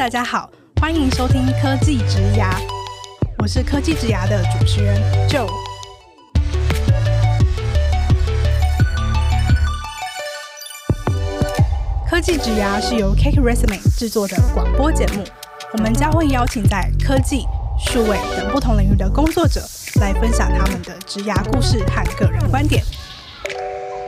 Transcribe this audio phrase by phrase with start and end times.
[0.00, 2.54] 大家好，欢迎收听科技职涯，
[3.36, 4.98] 我是科技职涯的主持人
[5.28, 5.46] Joe。
[12.08, 15.22] 科技职涯是由 Cake Resume 制作的广播节目，
[15.74, 17.44] 我们将会邀请在科技、
[17.78, 19.60] 数位等不同领域的工作者
[20.00, 22.82] 来分享他们的职牙故事和个人观点，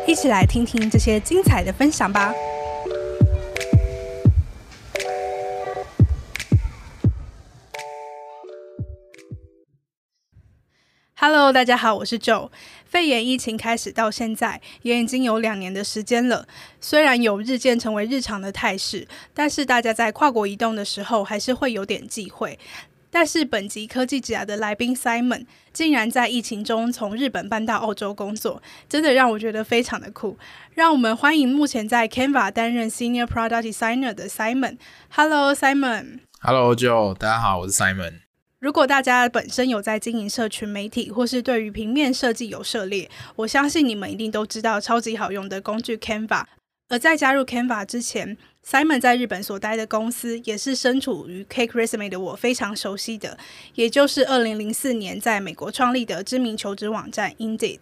[0.06, 2.32] 一起来听听这些精彩的分享吧。
[11.24, 12.50] Hello，大家好，我是 Joe。
[12.84, 16.48] 肺炎疫情开始到现在，也已经有两年的时间了。
[16.80, 22.58] 虽然有日渐成为日常的态势，但是大家在跨国移动的时候，还是会有点忌讳。
[23.08, 30.36] 但是本集科技职涯的来宾 Simon，竟然在疫情中从日本搬到澳洲工作，真的让我觉得非常的酷。
[30.74, 34.76] 让我们欢迎目前在 Canva 担任 Senior Product Designer 的 Simon。
[35.10, 36.18] Hello，Simon。
[36.40, 37.14] Hello，Joe。
[37.14, 38.31] 大家好，我是 Simon。
[38.62, 46.44] 如果大家本身有在经营社群媒体，或是对于平面设计有涉猎，我相信你们一定都知道超级好用的工具 Canva。
[46.88, 53.36] 而在加入 Canva 之前，Simon 在日本所待的公司也是身处于 Cake Resume 的我非常熟悉的，
[53.74, 57.80] 也就是二零零四年在美国创立的知名求职网站 Indeed。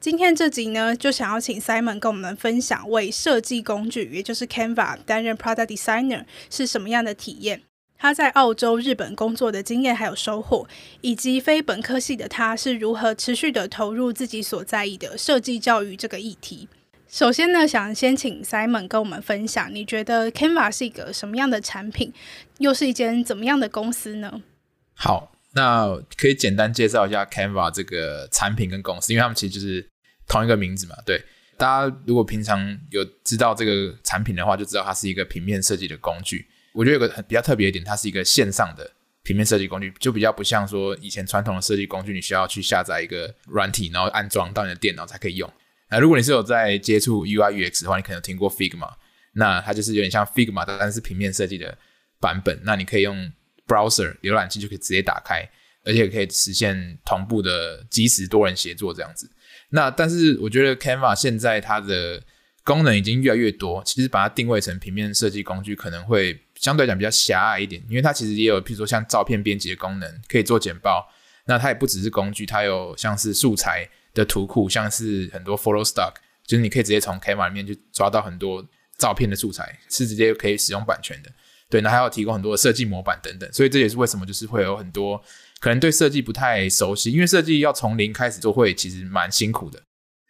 [0.00, 7.60] 今天这集呢，就想要请 Simon 跟我们分享为设计工具，也就是 Canva 担任 Product Designer 是什么样的体验。
[8.04, 10.68] 他在澳洲、日本工作的经验还有收获，
[11.00, 16.68] 以及非本科系的他是如何持续的投入自己所在意的设计教育这个议题。
[17.08, 22.12] 首先呢，想先请 Simon 跟我们分享，你觉得 Canva 是一个什么样的产品，
[22.58, 24.42] 又是一间怎么样的公司呢？
[24.92, 29.88] 好，那可以简单介绍一下 Canva 这个产品跟公司，因为他们其实就是
[30.28, 30.94] 同一个名字嘛。
[31.06, 31.24] 对，
[31.56, 36.46] 大家如果平常有知道这个产品的话，就知道它是一个平面设计的工具。
[36.74, 38.90] 我觉得有个很比较特别一点，它是一个线上的
[39.22, 45.50] 平面设计工具，就比较不像说以前传统的设计工具，你需要去下载一个软体，然后安装到你的电脑才可以用。
[45.88, 48.92] 那如果你是有在接触 UI UX 的话，你可能听过 Figma，
[49.34, 51.78] 那它就是有点像 Figma，但是平面设计的
[52.20, 52.60] 版本。
[52.64, 53.32] 那你可以用
[53.68, 55.48] browser 浏览器就可以直接打开，
[55.84, 59.30] 而且可以实现同步的即时多人协作这样子。
[59.70, 62.20] 那但是我觉得 Canva 现在它的
[62.64, 66.40] 功能已经越来越多，其实把它定位成平面设计工具可能会。
[66.64, 71.06] 相对来讲比较狭隘一点，因为它其实也有，譬如说像照片编辑的功能，可以做简报。
[71.44, 76.14] 那它也不只是工具，它有像是素材的图库，像是很多 photo stock，
[76.46, 78.66] 就是你可以直接从 Canva 里面去抓到很多
[78.96, 81.30] 照片的素材，是直接可以使用版权的。
[81.68, 83.52] 对，那还有提供很多的设计模板等等。
[83.52, 85.22] 所以这也是为什么就是会有很多
[85.60, 89.78] 可能对设计不太熟悉，因为设计要从零开始做会其实蛮辛苦的。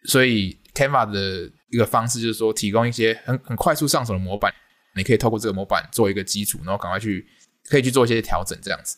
[0.03, 4.53] 所以 Canva 的一个方式就是说，提供一些很很快速上手的模板。
[4.95, 7.27] 你可以透过这个模板做一个基础，然后赶快去
[7.69, 8.97] 可以去做一些调整，这样子。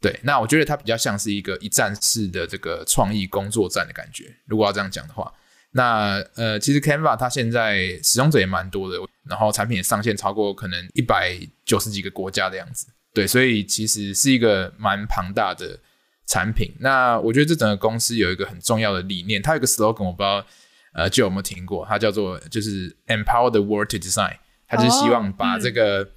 [0.00, 4.34] 对，那我觉得它比较像是一个一站式的这个创意工作站的感觉。
[4.46, 5.32] 如果要这样讲的话，
[5.70, 12.86] 那呃，其实 Canva 它现在使用者也蛮多的，然后产品也上线超过可能一百九十几个国家的样子。
[13.14, 15.80] 对，所以其实是一个蛮庞大的
[16.26, 16.74] 产品。
[16.80, 20.44] 那我觉得这整个公司有一个很重要的理念，它有一个 slogan，我不知道
[20.92, 24.36] 呃就有没有听过，它叫做就是 Empower the world to design。
[24.66, 26.10] 他就是希望把这个，哦嗯、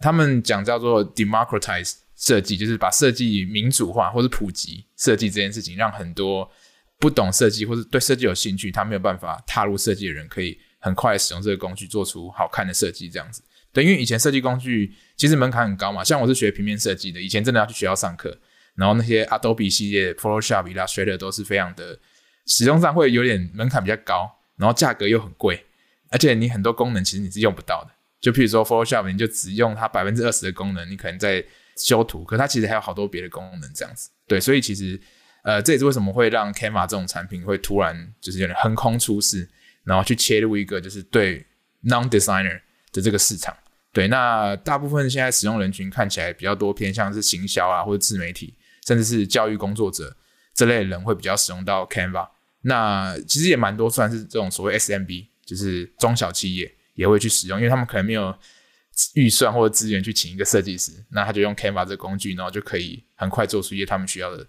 [0.00, 6.48] 他们讲叫做 democratize 设计，就是把设计民主化或者普及设计这件事情，让很多
[6.98, 13.08] 不懂设计或者对设计有兴趣，他没有办法踏入设计的人，可以很快使用这个工具做出好看的设计。
[13.08, 13.42] 这样子，
[13.72, 18.38] 对，因为以前设计工具其实门槛很高嘛，像我是学平面设计的，以前真的要去学校上课，
[18.76, 21.98] 然后那些 Adobe 系列、Photoshop、Illustrator 都是非常的
[22.46, 25.66] 使用上会有点门槛比较高，然后价格又很贵。
[26.12, 27.90] 而且你很多功能其实你是用不到的，
[28.20, 31.44] 就譬如说 Photoshop，你就只用它百分之二十的功能，你可能在
[31.76, 34.10] 修图，可它其实还有好多别的功能这样子。
[34.28, 35.00] 对，所以其实
[35.42, 39.48] 呃，这也是为什么会让 Canva 这种产品会突然就是有点横空出世，
[39.84, 41.44] 然后去切入一个就是对
[41.84, 42.60] non-designer
[42.92, 43.56] 的这个市场。
[43.92, 48.54] 对，那大部分现在使用人群看起来比较多偏向是行销啊，或者自媒体，
[48.86, 50.16] 甚至是教育工作者
[50.54, 52.28] 这类人会比较使用到 Canva。
[52.62, 55.26] 那其实也蛮多算是这种所谓 SMB。
[55.44, 58.34] 就是中小企业也会去使用，因为他们可能没有
[59.14, 64.46] 预算或者资源去请一个设计师，那他就用 Canva 这个工具，然后就可以很快做出一些他们需要的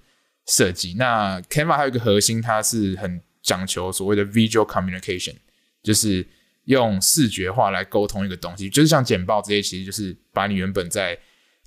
[0.47, 0.93] 设计。
[0.95, 5.35] 那 Canva 还有一个核心，它是很讲求所谓的 visual communication，
[5.81, 6.25] 就是
[6.65, 11.17] 用视觉化来沟通一个东西，就是像简报这些，其实就是把你原本在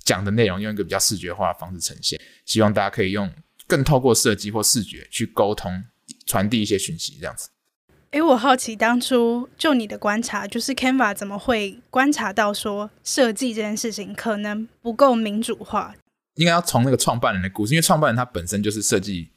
[0.03, 2.19] 讲的内容用一个比较视觉化的方式呈现。
[2.45, 3.31] 希望大家可以用
[3.67, 5.83] 更透过设计或视觉去沟通、
[6.25, 7.49] 传递一些讯息，这样子。
[8.11, 15.93] 诶，我好奇当初就你的观察，就是 Canva 怎么会观察到说设计这件事情可能不够民主化？
[16.35, 19.31] 应该要从那个创办人的故事，因为创办人他本身就是设计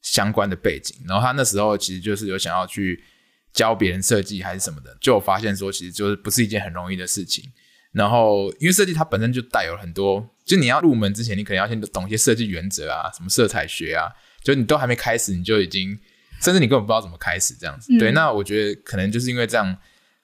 [0.00, 3.04] 相关的背景，然后他那时候其实就是有想要去
[3.52, 7.44] 教别人设计还是什么的，就发现说其实就是不是一件很容易的事情。
[7.92, 14.08] 然后因为设计它本身就带有很多，就你要入门之前，你可能要先懂一些设计原则啊，什么色彩学啊，
[14.42, 16.00] 就你都还没开始，你就已经。
[16.40, 19.76] 甚至你根本不知道怎么开始这样子，嗯、对，那我觉得可能就是因为这样，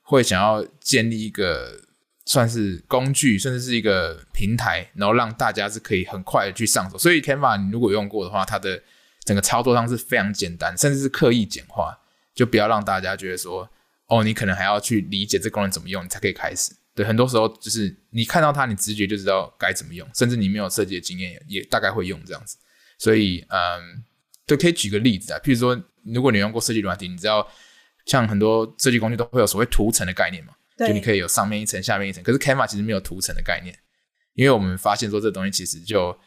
[0.03, 1.81] 会想要建立一个
[2.27, 6.99] 算是工具，甚至是一个平台，然后让大家是可以很快的去上手。
[6.99, 8.83] 所以 Canva 你如果用过的话，它的
[9.25, 11.99] 整个操作上是非常简单，甚至是刻意简化，
[12.35, 13.69] 就不要让大家觉得说，
[14.07, 16.73] 哦，你可能还要去理解这功能怎么用，你才可以开始。
[16.95, 22.57] 对，很多时候就是你看到它，你直觉就知道该怎么用，甚至你没有设计的经验也，也大概会用这样子。
[22.99, 24.05] 所以，嗯，
[24.57, 25.81] 就可以举个例子啊，譬如说。
[26.03, 27.47] 如果你用过设计软体，你知道
[28.07, 30.55] 像很多设计工具都会有所谓图层的概念嘛？
[30.75, 32.23] 对，就你可以有上面一层、下面一层。
[32.23, 33.79] 可是 Canva 其实没有图层的概念，
[34.33, 36.19] 因为我们发现说这东西其实就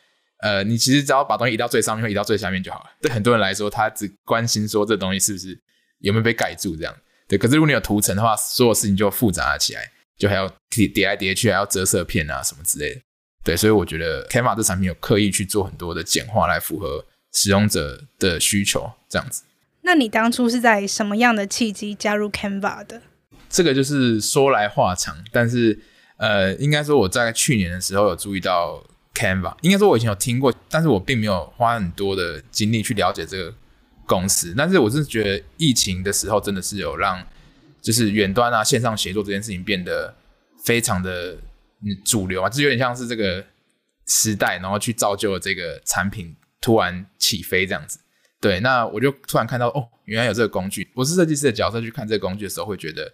[0.41, 2.91] 呃，你其实只要把东西移到最上面或移到最下面就好了。
[3.01, 5.59] 对很多人来说，他只关心说这东西是不是
[6.01, 6.95] 有没有被盖住这样。
[7.27, 13.01] 对，可是如果你有图层的话，所有事情就复杂了起来，就还要叠叠来叠去，还要折色片啊什么之类的。
[13.43, 17.03] 对，所以我觉得 Canva 这产品有刻意去做很多的简化来符合
[17.33, 19.43] 使用者的需求，这样子。
[19.81, 23.01] 那你当初是在什么样的契机加入 Canva 的？
[23.49, 25.77] 这个就是说来话长，但是
[26.17, 28.81] 呃，应该说我在去年的时候有注意到
[29.13, 33.53] Canva，应该说我以前有听过，但是我并没有花很多的精力去了解这个
[34.05, 34.53] 公司。
[34.57, 37.21] 但是我是觉得疫情的时候真的是有让
[37.81, 40.15] 就是远端啊线上协作这件事情变得
[40.63, 41.35] 非常的
[42.05, 43.45] 主流啊，就有点像是这个
[44.07, 46.33] 时代，然后去造就了这个产品
[46.63, 47.99] 突然起飞这样子。
[48.39, 50.89] 对，那我就突然看到哦，原来有这个工具。
[50.95, 53.13] 我是设计师的角色去看这个工具的时候，会觉得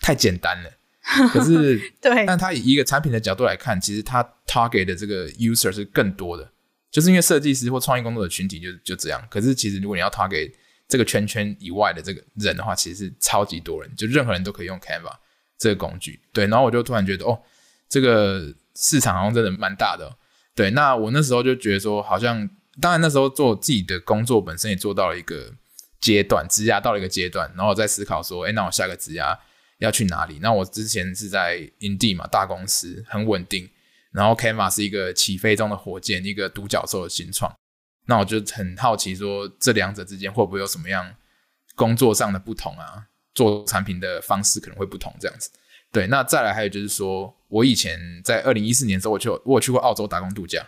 [0.00, 0.70] 太简单了。
[1.32, 6.50] 可是，对，但他以一个产品的角度来看，其实他 target 的这个 user 是更多的，
[6.90, 9.22] 就是因为设计师或创意工作的群体就就这样。
[9.30, 10.52] 可是，其实如果你要 target
[10.88, 15.12] 这个圈圈以外的这个人的话，其实是超级多人，就任何人都可以用 Canva
[15.58, 16.18] 这个工具。
[16.32, 17.40] 对，然后我就突然觉得哦，
[17.88, 20.16] 这个市场好像真的蛮大的。
[20.54, 22.50] 对，那我那时候就觉得说，好像。
[22.80, 25.52] 当然，那时候做自己的工作本身也做到了一个
[26.00, 29.38] 阶段，职涯到了一个阶段，然后在思考说，哎，那我下个职涯
[29.78, 30.38] 要去哪里？
[30.40, 33.70] 那我之前是在 Indeed 嘛，大公司很稳定，
[34.12, 37.54] 然后 Canva 是一个起飞中的火箭，一个独角兽的新创。
[38.06, 41.14] 那我就很好奇说，这两者之间会不会有什么样
[41.74, 43.06] 工作上的不同啊？
[43.34, 45.50] 做产品的方式可能会不同，这样子。
[45.90, 50.64] 对，那再来还有就是说，我以前在二零一四年的时候，我就我有去过澳洲打工度假。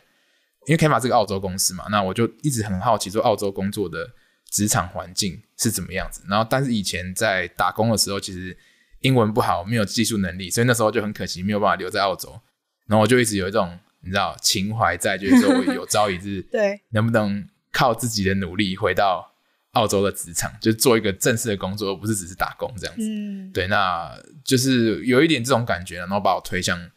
[0.66, 4.10] 因为 Canva 是个澳洲公司嘛，那我就一直很好奇，说澳洲工作的
[4.50, 6.22] 职场环境是怎么样子。
[6.28, 8.56] 然后，但是以前在打工的时候，其实
[9.00, 12.40] 英文不好，没有技术能力，所以那时候就很可惜，没有办法留在澳洲。
[12.86, 19.34] 然后我就一直有一种你知道情怀在，就是说我有朝一日 对能不能靠自己的努力回到
[19.74, 23.02] 澳洲的职场，就是做一个正式的工作，而不是只是打工这样子。
[23.08, 24.12] 嗯，对，那
[24.44, 26.90] 就是有一点这种感觉，然后把我推向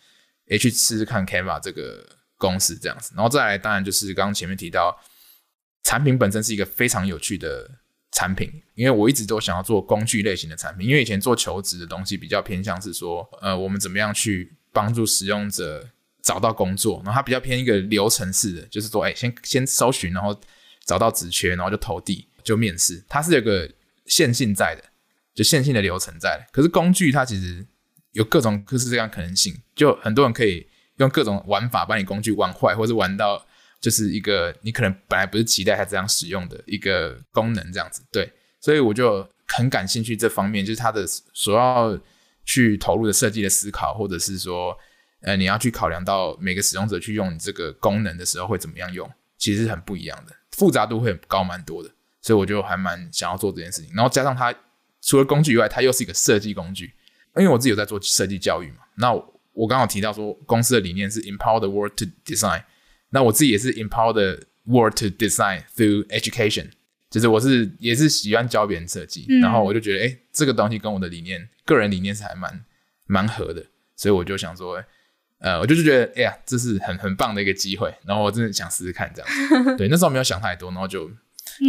[0.48, 2.18] 诶去试试看 Canva 这个。
[2.39, 4.97] 公司这样子，然后再来，当然就是刚刚前面提到，
[5.83, 7.69] 产品本身是一个非常有趣的
[8.12, 15.86] 产品，因为我一直都想要做工具类型的产品，因为以前做求职的东西比较偏向是说，呃，我们怎么样去帮助使用者
[16.24, 20.40] 找到工作，然后它比较偏一个流程式的，就是说，哎，先先搜寻，然后
[20.85, 23.69] 找到职缺，然后就投递，就面试，它是有个
[24.06, 24.83] 线性在的，
[25.35, 26.47] 就线性的流程在。
[26.54, 27.68] 可是工具它其实
[28.14, 30.69] 有各种各式各样可能性，就很多人可以。
[30.99, 33.45] 用各种玩法把你工具玩坏，或者玩到
[33.81, 41.97] 就是一个你可能本来不是期待它这样使用的一个功能这样子，对，所以我就很感兴趣这方面，就是它的所要
[42.45, 44.77] 去投入的设计的思考，或者是说，
[45.21, 51.89] 呃，你要去考量到每个使用者去用你这个功能的时候会怎么样用，其实是很不一样的，复杂度会高蛮多的，
[52.21, 53.91] 所以我就还蛮想要做这件事情。
[53.95, 54.53] 然后加上它
[55.01, 56.94] 除了工具以外，它又是一个设计工具，
[57.37, 59.13] 因为我自己有在做设计教育嘛，那
[59.59, 59.63] 我。
[59.63, 62.63] 我刚好提到说，公司的理念是 empower the world to design。
[63.09, 66.69] 那我自己也是 empower the world to design through education，
[67.09, 72.63] 就是我是也是喜欢教别人设计，嗯、然后我就觉得，哎，这个东西跟我的理念、个人理念是还蛮
[73.06, 74.81] 蛮合的，所以我就想说，
[75.39, 79.30] 呃，我就是觉得，哎呀，这是很很棒的一个机会，然后我真的想试试看这样。
[79.75, 81.11] 对，那时候没有想太多，然后就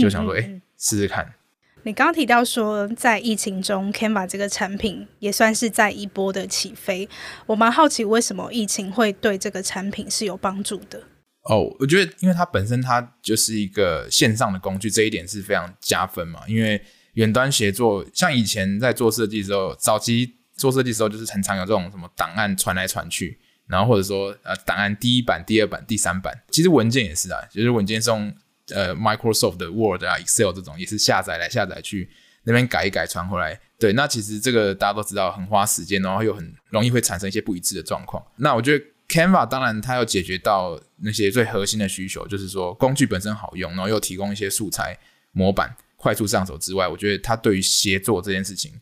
[0.01, 1.35] 就想说，哎，试试看。
[1.83, 7.09] 你刚刚提到说，在疫情中，Canva 这个产品也算是在一波的起飞。
[7.47, 11.03] 我蛮好奇，为什么疫情会对这个产品是有帮助的？
[11.45, 16.41] 哦，我觉得，因为它本身它就是一个线上的工具，这一点是非常加分嘛。
[16.47, 16.83] 因为
[17.15, 28.31] 远端协作，像以前在做设计的时候，早期做设计的时候就是很常有这种什么档案传来传去，然后或者说呃档案第一版、第二版、第三版，其实文件也是啊，就是文件是用
[28.75, 32.11] 呃 Microsoft 的 Word 啊、Excel 这种也是下载来下载去
[32.45, 33.61] 那边改一改传回来。
[33.79, 38.25] 对，那其实这个大家都知道很花时间，然后又很容易会产生一些不一致的状况。
[38.37, 44.99] 那我觉得 Canva 当然它要解决到那些最核心的需求，就是说工具本身好用，然后又提供一些素材
[45.33, 45.77] 模板。
[45.97, 48.73] 快速上手之外，我觉得它对于协作这件事情，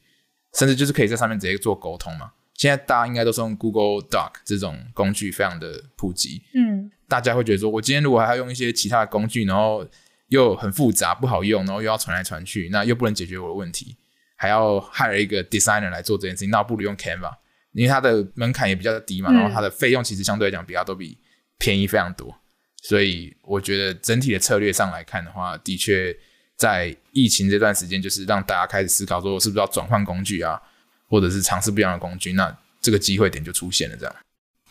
[0.55, 2.31] 甚至就是可以在上面直接做沟通嘛。
[2.59, 6.43] 现在大家应该都是用 Google Doc 这种工具，非常的普及。
[6.55, 9.87] 嗯，大家会觉得说，我今天如果还要用一些其他的工具，然后
[10.27, 13.97] 又很复杂不好用，然后又要传来传去，那又不能解决我的问题，
[14.35, 17.33] 还要 hire 一个 designer 来做这件事情，那不如用 Canva，
[17.73, 21.17] 因为它的门槛也比较低嘛，然后它的费用其实相对来讲比较都比
[21.59, 22.37] 便宜非常多。
[22.83, 26.17] 所以我觉得整体的策略上来看的话，的确。
[26.59, 30.61] 在疫情这段时间，就是让大家开始思考说，是不是要转换工具啊，
[31.09, 33.97] 或者是尝试不一样的工具，那这个机会点就出现了。
[33.97, 34.17] 这样。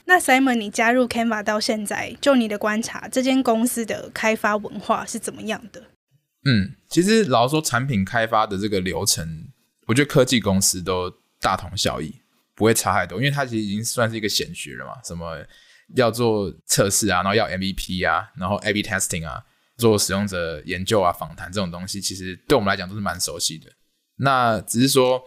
[0.06, 5.84] 那 Simon，你加入 Canva 到现在，就你的观察，这间公司的开发文化是怎么样的？
[6.46, 9.48] 嗯，其实老实说，产品开发的这个流程，
[9.88, 12.16] 我觉得科技公司都大同小异，
[12.56, 14.94] 不会差太多，因为它其实已经算是一个显学了嘛。
[15.04, 15.46] 什么
[15.96, 19.44] 要做测试啊，然后要 MVP 啊，然后 A/B testing 啊。
[19.78, 23.72] 做使用者研究啊、访谈这种东西，其实对我们来讲都是蛮熟悉的。
[24.16, 25.22] 那只是说，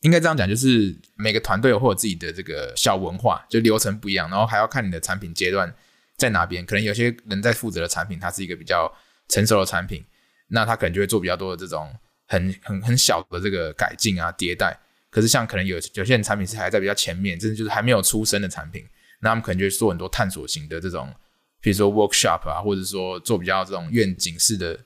[0.00, 5.74] 应该这样讲，就是每个团队或者自己的这个小文化，就流程不一样，然后还要看你的产品阶段
[6.16, 6.64] 在哪边。
[6.64, 8.92] 可能有些人在负责的产品，它是一个比较
[9.28, 10.04] 成熟的产品，
[10.48, 11.92] 那他可能就会做比较多的这种
[12.26, 14.78] 很很很小的这个改进啊、迭代。
[15.10, 18.84] 可是像可能有有些人产品是还在比较前面，真的就是还没有出生的产品，
[19.20, 21.12] 那他们可能就会做很多探索型的这种。
[21.60, 24.78] 比如说 workshop 啊，或者说做比较这种愿景式的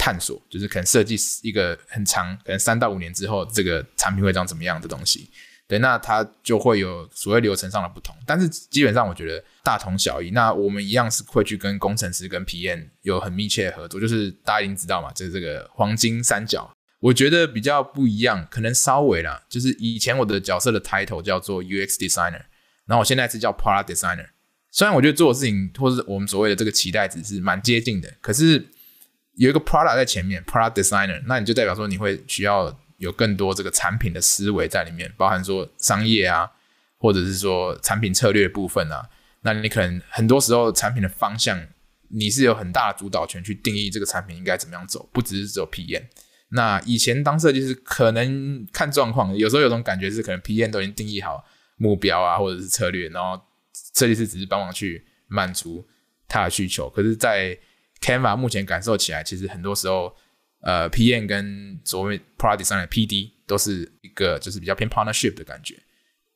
[0.00, 5.28] 探索，就是可能设计一个很长，可能三到五年之后这个产品会长怎么样的东西，
[5.68, 10.30] 对，那它就会有所谓流程上的不同，但是基本上我觉得大同小异。
[10.30, 16.74] 那我们一样是会去跟工程师跟 PM 有很密切的合作，就是大家已经知道嘛，就是这个黄金三角。
[17.00, 22.42] 我觉得比较不一样，可能稍微啦，就是以前我的角色的 title 叫做 UX designer，
[22.86, 24.26] 然后我现在是叫 product designer。
[24.70, 28.64] 虽然我觉得做的事情，或是我们所谓的这个期待值是蛮接近的，可是
[29.40, 36.50] 有一个 product 在前面，product designer，那你就代表说你会需要有更多这个产品的思维在里面，包含说商业啊，
[36.98, 39.08] 或者是说产品策略部分啊。
[39.40, 41.58] 那你可能很多时候产品的方向，
[42.08, 46.02] 你是有很大的主导权去定义这个产品应该怎么样走，不只是只有 PM。
[46.50, 51.42] 那以前当设计师可能看状况，有时候有种感觉是可能 PM 都已经定义好
[51.76, 53.42] 目标啊，或者是策略，然后。
[53.94, 55.86] 设计师只是帮忙去满足
[56.28, 57.56] 他的需求，可是，在
[58.00, 60.14] Canva 目前感受起来，其实很多时候，
[60.62, 65.76] 呃，PM 跟所谓 Product Designer PD 都是一个就是比较偏 partnership 的感觉。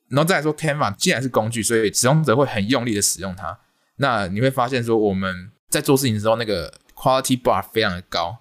[0.09, 3.59] 然后再来说，Canva 既然是工具，所以使用者会很用力的使用它。
[3.97, 8.37] 那你会发现说，我们在做事情的时候，那个 quality bar 非常的高，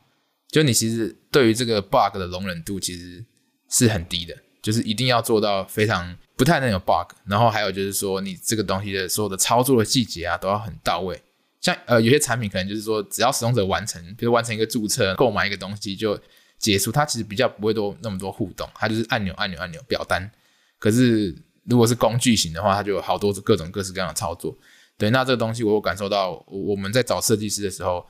[0.49, 3.25] 就你其实对于这个 bug 的容忍度其实
[3.71, 6.17] 是很低的，就是一定要做到非常。
[6.37, 11.23] 不太能有 bug，然后还有就是说，你这个东西的所有的操作的细节啊，都要很到位。
[11.65, 16.21] 像呃，有些产品可能就是说，只要使用者完成，比如完成一个注册、购买一个东西就
[16.59, 20.31] 结束，它其实比较不会多那么多互动，它就是按钮、按钮、按钮、表单。
[20.79, 24.55] 可是如果是工具型的话，它就有好多各种各式各样的操作。
[24.99, 28.07] 对，那这个东西我有感受到，我们在找设计师的时候，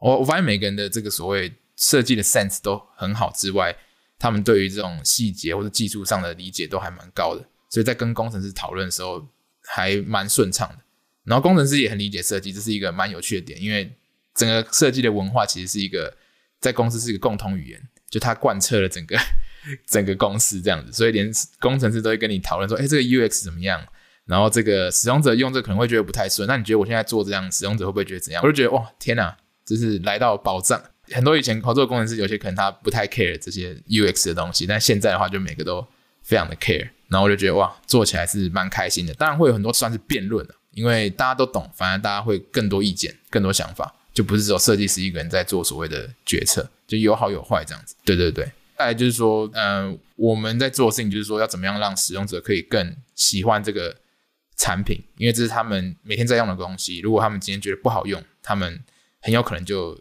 [0.00, 3.74] 我我发现每个人的这个所谓设计的 sense 都很好之外，
[4.18, 7.42] 他们对于这种细节或者技术上的理解都还蛮高的。
[7.70, 9.26] 所以在跟工程师讨论的时候
[9.62, 10.78] 还蛮顺畅的，
[11.28, 13.92] 然后工程师也很理解设计，这是一个蛮有趣的点，因为
[14.34, 16.16] 整个设计的文化其实是一个
[16.60, 19.16] 在公司是一个共同语言，就它贯彻了整个
[19.86, 21.30] 整个公司这样子，所以连
[21.60, 23.84] 工程师都会跟你讨论说，哎，这个 UX 怎么样？
[24.26, 28.42] 然后这个使用者用这可能会觉得不太顺，那你觉得我现在做这样，使用者会不会觉得怎样？
[28.42, 30.82] 我就觉得哇，天哪，这是来到宝藏。
[31.10, 35.86] 很多以前合作的工程师有些可能他不太 care 这些 UX 的东西，但现在的话就每个都
[36.22, 36.90] 非常的 care。
[37.08, 39.14] 然后我就觉得哇，做起来是蛮开心的。
[39.14, 47.96] 当然会有很多算是辩论的，因为大家都懂，反而大家会更多意见、更多想法，就不是只有设计师一个人在做所谓的决策，就有好有坏这样子。
[48.04, 48.44] 对对对。
[48.76, 53.96] 再来就是说，嗯、我们在做的事情就是说，要怎么样让使用者可以更喜欢这个
[54.56, 57.00] 产品，因为这是他们每天在用的东西。
[57.00, 58.80] 如果他们今天觉得不好用，他们
[59.20, 60.00] 很有可能就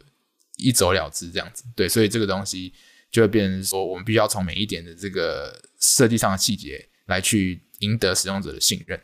[0.58, 1.64] 一走了之这样子。
[1.76, 2.72] 对，所以这个东西
[3.10, 6.88] 就会变成说，我们必须要从每一点的这个设计上的细节。
[7.08, 9.00] 来去赢得使用者的信任。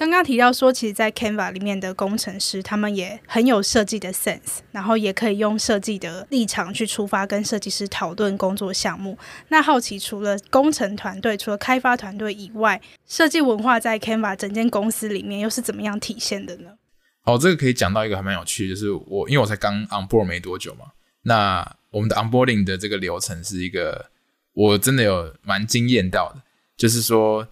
[0.00, 9.18] 刚刚提到说，其实，在 Canva 里面的工程师，他们也很有设计的 sense，然后也可以用设计的立场去出发，跟设计师讨论工作项目。
[9.48, 16.70] 那好奇，除了工程团队，除了开发团队以外，设计文化在 Canva 整间公司里面又是怎么样体现的呢？
[17.24, 20.86] 哦，这个可以讲到一个还蛮有趣，就是我因为我才刚 on board 没多久嘛，
[21.24, 24.06] 那我们的 onboarding 的这个流程是一个
[24.54, 26.40] 我真的有蛮惊艳到的，
[26.78, 27.46] 就是说。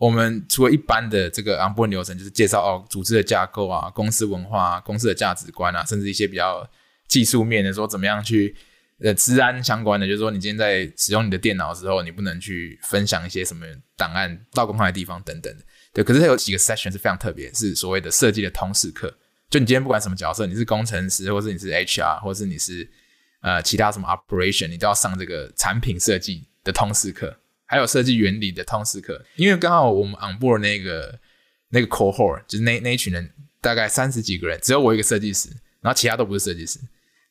[0.00, 6.66] 我们除了一般的这个 on board 流程，就是介绍哦组织的架构啊、公司文化啊、公司的价值观啊，甚至一些比较
[7.06, 8.56] 技术面的，说怎么样去
[9.02, 15.62] 呃资安相关的，就是说你今天在使用你的电脑的时候，你不能去分享一些什么档案到公开的地方等等的。
[15.92, 19.14] 对，可是它有几个 session 是非常特别，是所谓的设计的通识课。
[19.50, 22.88] 就你今天不管什么角色，你是工程师，或是你是 HR，或是你是
[23.42, 27.36] 呃其他什么 operation，你都要上这个产品设计的通识课。
[27.70, 31.16] 还有设计原理的通识课，因为刚好我们 on board 那个
[31.68, 35.48] 那个 cohort 就是那那一群人，大概三十几个人，只有我一个设计师，
[35.80, 36.80] 然后其他都不是设计师，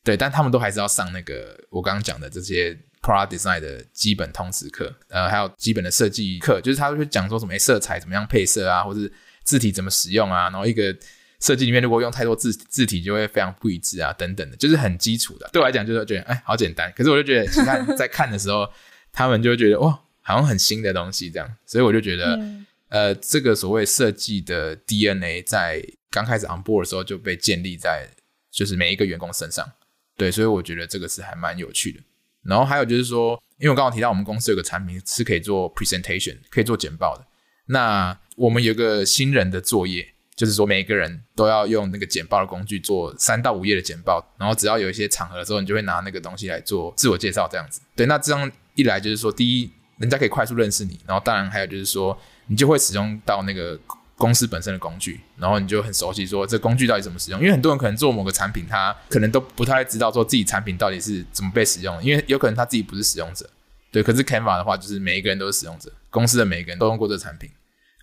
[0.02, 9.12] 对，但他们都还是要上那个我刚刚讲的这些 product design 的基本通识课，呃，还有基本的设计课，就是他会讲说什么色彩怎么样配色啊，或是
[9.44, 10.96] 字体怎么使用啊，然后一个
[11.40, 15.50] 设计里面如果用太多字字体就会非常不一致啊，等等的，就是很基础的。
[15.52, 18.66] 对我来讲就是觉得哎好简单，可是我就觉得其他人在看的时候，
[19.12, 20.00] 他们就会觉得哇。
[20.30, 28.08] 好像很新的东西这样，所以我就觉得，嗯、呃，这个所谓设计的 DNA 在刚开始 on board 的时候就被建立在
[28.50, 29.70] 就是每一个员工身上，
[30.16, 32.00] 对，所以我觉得这个是还蛮有趣的。
[32.42, 37.24] 然后还有就是说，因为我刚刚提到我们公司有个产品是可以做 presentation，可以做简报的。
[37.66, 47.80] 那我们有个新人的作业，就是说每一个人都要用那个简报的工具做三到五页的简报，然后只要有一些场合的时候，你就会拿那个东西来做自我介绍这样子。
[47.94, 49.70] 对，那这样一来就是说，第一。
[50.00, 53.78] 人家可以快速认识你，然后当然还有就是说，你就会使用到那个
[54.16, 57.38] 公司本身的工具，然后你就很熟悉说这工具到底怎么使用。
[57.38, 63.48] 因为很多人可能做某个产品，他可能都不太知道说自己产品到底是怎么被使用，因为有可能他自己不是使用者。
[63.92, 67.50] 对，可是 Canva 的话，就是每一个人都是使用者，公司的每一个人都用过这个产品，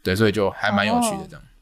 [0.03, 1.41] 对，所以就还蛮有趣的这样。
[1.41, 1.56] Oh.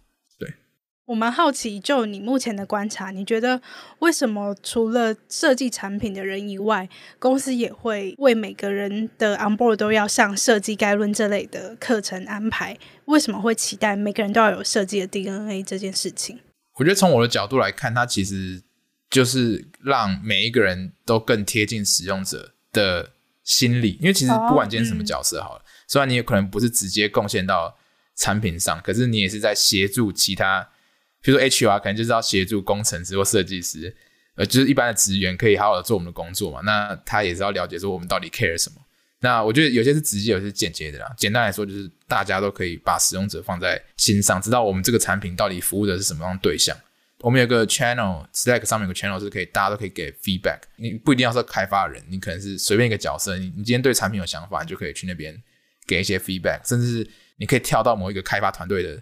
[1.05, 3.61] 我蛮好奇，就你目前的观察，你觉得
[3.99, 6.89] 为什么除了设计产品的人以外，
[7.19, 12.75] 公司也会为每个人的 onboard 都要上设计概论这类的课程安排？
[13.05, 16.39] 为什么会期待每个人都要有设计的 DNA 这件事情？
[16.77, 18.63] 我觉得从我的角度来看，它其实
[19.11, 23.11] 就是让每一个人都更贴近使用者的
[23.43, 27.77] 心理，因为其实不管今天什么角色好了，哦嗯、虽然你有可能不是直接贡献到
[28.15, 30.69] 产品上，可是你也是在协助其他。
[31.25, 33.91] 比如说 HR 可能就是要协助工程师或设计师，
[34.35, 36.61] 呃，就是一般的职员可以好好的做我们的工作嘛。
[36.61, 38.75] 那他也是要了解说我们到底 care 什么。
[39.21, 41.11] 那我觉得有些是直接，有些是间接的啦。
[41.17, 46.77] 简单来说，就是大家都可以把使用者放在心上，知道我们这个产品到底服务的是什么样的对象。
[47.21, 50.59] 我们有个 channel，Slack 上面有个 channel 是可以大家都可以给 feedback。
[50.75, 55.35] 你不一定要是开发人，你可能是随便一个角色，你你今天对产品有想法，你就可以去那边
[55.87, 59.01] 给一些 feedback，甚至是你可以跳到某一个开发团队的。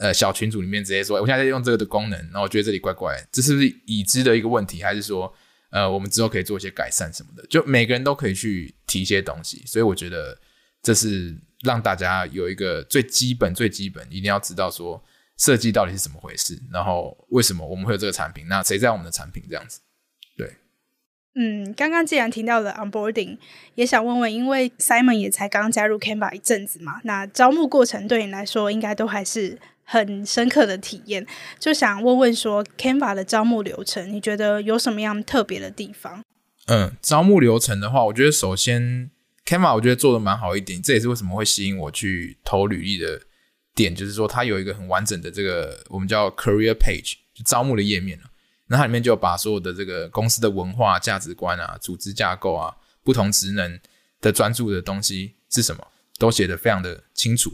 [0.00, 5.30] 呃，小群组里面直接说，我现在在用这个的功能，然后我觉得这里怪怪，这是不是已知的一个问题，还是说，
[5.68, 7.46] 呃，我们之后可以做一些改善什么的？
[7.48, 10.40] 就每个人都可以去提一些东西，所以我觉得
[10.82, 15.04] 这是让大家有一个最基本、最基本，一定要知道说
[15.36, 19.80] 设计到底是怎么回事，然后为什么我们会有这个产品，那谁在我们的产品这样子？
[20.34, 20.54] 对，
[21.34, 23.36] 嗯，刚刚既然提到了 onboarding，
[23.74, 29.58] 也想问问，因为 Simon 也才刚加入 Canva 一阵子嘛，那招募过程对你来说应该都还是。
[29.92, 31.26] 很深刻的体验，
[31.58, 36.22] 就想问问说，Canva 的招募流程，你觉得有什么样特别的地方？
[36.66, 39.10] 嗯，招募流程的话，我觉得首先
[39.44, 43.20] Canva 我觉得做的蛮好一点，这也是为什么会吸引我去投履历的
[43.74, 48.16] 点，就是说它有一个很完整的这个我们叫 Career Page，就招募的页面，
[48.68, 53.80] 那它里面就把所有的这个公司的文化、价值观啊、组织架构啊、不同职能
[54.20, 55.84] 的专注的东西是什么，
[56.16, 57.52] 都写得非常的清楚。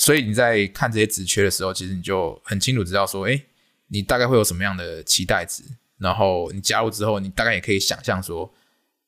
[0.00, 3.44] 所以你在看这些职缺的时候，其实你就很清楚知道说，诶，
[3.88, 5.62] 你大概会有什么样的期待值，
[5.98, 8.50] 然后你加入之后，你大概也可以想象说，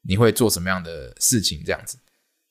[0.02, 1.96] 你会做什么样的事情，这样子。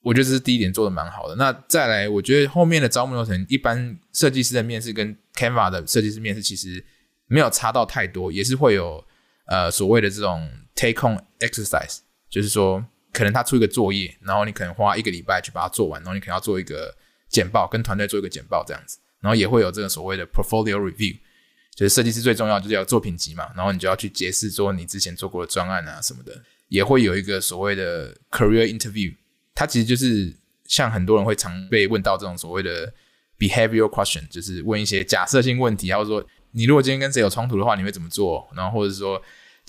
[0.02, 1.36] 我觉得这是第一点做的蛮好的。
[1.36, 6.84] 那再来，我觉得后面的招募流程，一般设计师的面试跟 Canva 的设计师面试其实
[7.28, 9.06] 没有差到太多，也是会有
[9.46, 16.96] 呃所谓的这种 take on exercise，就是说可能他出一个作业，然后你可能花一个礼拜去把它做完，然后你可能要做一个。
[17.32, 21.18] 简报跟团队做一个简报这样子，然后也会有这个所谓的 portfolio review，
[21.74, 29.16] 就是设计师最重要就是要作品集嘛，然后你就要去解释说你之前做过的专案啊什么的，也会有一个所谓的 career interview，
[29.56, 32.94] 它其实就是像很多人会常被问到这种所谓的
[33.40, 38.48] behavior question，就是问一些假设性问题，或者说你如果今天跟谁有冲突的话，你会怎么做？
[38.56, 39.22] 然后或者说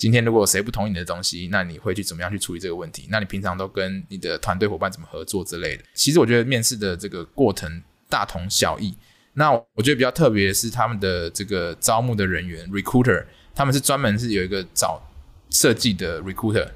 [0.03, 3.07] 今天如果谁不同意你的东西，那你会去怎么样去处理这个问题？
[3.09, 5.83] 那你平常都跟你的团队伙伴怎么合作之类的？
[5.93, 8.93] 其实我觉得面试的这个过程大同小异。
[9.35, 13.23] 那我觉得比较特别的是他们的这个招募的人员 recruiter，
[13.55, 15.01] 他们是专门是有一个找
[15.49, 16.67] 设计的 recruiter，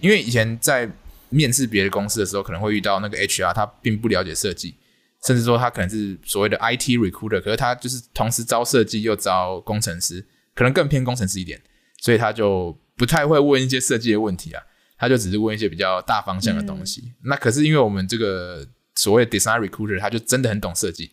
[0.00, 0.88] 因为以前在
[1.30, 4.76] 面试别的公司的时候，可能会遇到那个 HR，他并不了解设计，
[5.24, 11.60] 甚至说他可能是所谓的 IT recruiter，可是他就是同时招设计又招工程师，可能更偏工程师一点，
[12.00, 14.62] 所以他就不太会问一些设计的问题啊，
[14.98, 17.02] 他就只是问一些比较大方向的东西。
[17.06, 21.12] 嗯、那可是因为我们这个所谓的 design recruiter，他就真的很懂设计。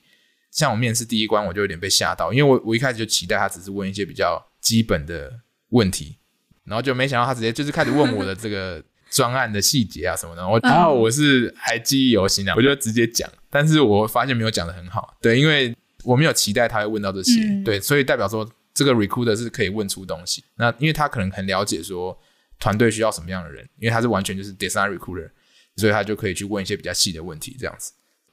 [0.52, 5.32] 像我面试第一关，我就有点被吓到，因为我我一开始就期待他只是问一些比较基本的
[5.70, 6.18] 问题，
[6.66, 10.48] 然后就没想到他直接就是开始问我的这个专案的细节啊什么的。
[10.48, 20.44] 我然后我是还记忆犹新啊，我就直接讲，但是我发现没有讲的很好，对，因为我没有期待他会问到这些，嗯、对，所以代表说这个 recruiter 是可以问出东西。
[20.56, 22.18] 那因为他可能很了解说
[22.60, 25.30] 团队需要什么样的人，因为他是完全就是 design recruiter，
[25.76, 27.92] 所以他就可以去问一些比较细的问题，这样子，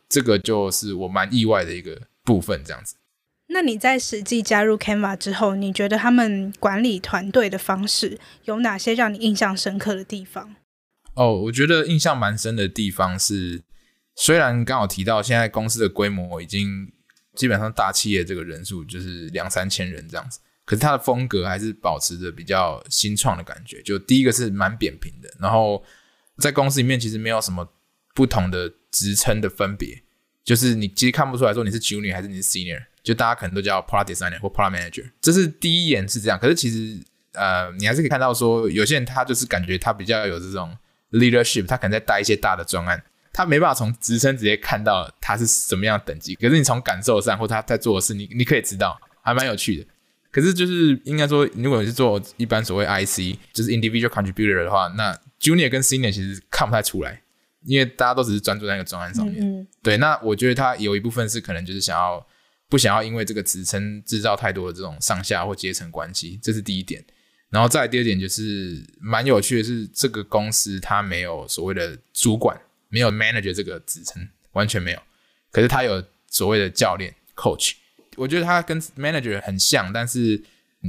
[0.09, 2.01] 这个就是我蛮意外的一个。
[2.23, 2.97] 部分这样子，
[3.49, 10.55] 那你在实际加入 Canva 之后，你觉得他们管理团队的方式有哪些让你印象深刻的地方？
[11.15, 13.63] 哦，我觉得印象蛮深的地方是，
[14.15, 16.93] 虽然刚好提到现在公司的规模已经
[17.41, 23.81] 基本上大企业这个人数就是两三千人这样子，可是它的风格还是保持着比较新创的感觉。
[23.81, 25.83] 就第一个是蛮扁平的，然后
[26.37, 27.67] 在公司里面其实没有什么
[28.15, 30.03] 不同的职称的分别。
[30.45, 36.39] 就是你其实看不出来说你是 junior 还是你是 senior，就大家可能都叫 product designer 或 product manager，这是第一眼是这样。
[36.39, 36.99] 可是其实
[37.33, 40.77] 呃，你还是可以看到说，有些人他就是感觉他比较有这种
[41.13, 46.35] leadership，他可能在带一些大的专案，他没办法从职称直接看到他是什么样的等级。
[46.35, 49.87] 可是你从感受上或他在做的事，你你可以知道，还蛮有趣的。
[50.31, 57.23] 可是就是应该说，如果你是做一般所谓 IC，就是 individual contributor 的话，那 junior 跟 senior 其实看不太出来。
[57.67, 59.99] 因为大家都只是专注在那个专案上面，嗯嗯对。
[59.99, 62.27] 那我觉得他有一部分是可能就是想要
[62.71, 67.05] 不想要因为这个职称制造太多的这种上下或阶层关系，这是第一点。
[67.51, 72.59] 然后再来第二点就是蛮有趣的是，这个公司它没有所谓的主管，
[72.91, 75.01] 没有 manager 这个职称，完全没有。
[75.51, 77.73] 可是他有所谓的教练 coach，
[78.17, 80.43] 我觉得他跟 manager 很像，但是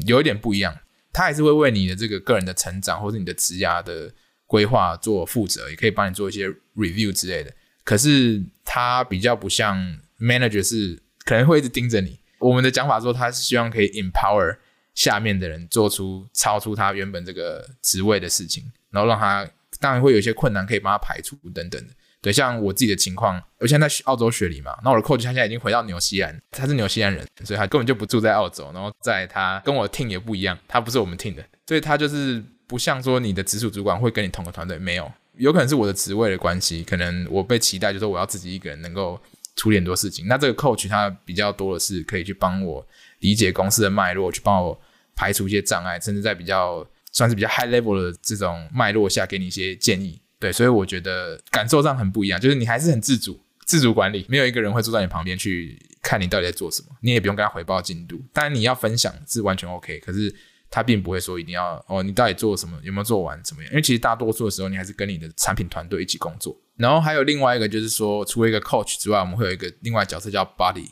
[0.06, 0.78] 有一点不一样。
[1.14, 4.12] 他还是会为你的这个个人的成长或者你的职涯的。
[4.52, 7.50] 规划做负责，也可以帮你做一些 review 之类的。
[7.86, 12.20] 可是他比较不像 manager，是可能会一直盯着你。
[12.38, 14.58] 我们的讲法说，他是希望可以 empower
[14.94, 19.50] 下面的人做出超出他原本这个职位的事情，然后让他
[19.82, 21.94] 当然会有一些困难可以帮他排除等等的。
[22.22, 28.72] 对，像我自己的情况，我现在在澳洲学理嘛，那我的 coach 他现在已经回到纽西兰，他是纽西兰人，所以他根本就不住在澳洲。
[28.74, 32.42] 然后在他跟我 team 也不一样，他不是我们 team 的，所以他就是。
[32.72, 39.22] 不像说你的直属主管会跟你同个团队，没有，有可能是我的职位的关系，可能我被期待就是我要自己一个人能够
[39.58, 40.26] 处理很多事情。
[40.26, 42.88] 那这个 coach 他比较多的是可以去帮我
[43.20, 44.82] 理解公司的脉络，去帮我
[45.14, 50.22] 排除一些障碍，甚至在比较算是比较 high level 的这种脉络下给你一些建议。
[50.40, 58.22] 对，所以我觉得感受上很不一样，就是你还是很自主、自主管理，没有一个人会坐在你旁边去看你到底在做什么，你也不用跟他回报进度。
[58.34, 60.36] 当然你要分享是完全 OK，可是。
[60.74, 63.70] 他并不会说一定要哦，你到底做什么，有没有做完，怎么样？
[63.74, 66.58] 因为其实大多数的时候，你还是跟你的产品团队一起工作。
[66.78, 70.88] 然后还有另外一个，就是说，除了一个 coach 之外，我们会有一个另外角色叫 buddy。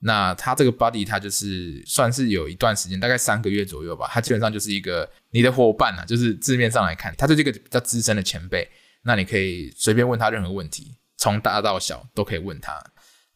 [0.00, 4.08] 那他这个 buddy，他就是算是有一段时间，大概三个月左右吧。
[4.10, 8.68] 他基本上就是一个你的伙伴啊，就是字面上来看，他就是一个比较资深的前辈。
[9.02, 12.82] 那你可以随便问他任何问题，从大到小都可以问他。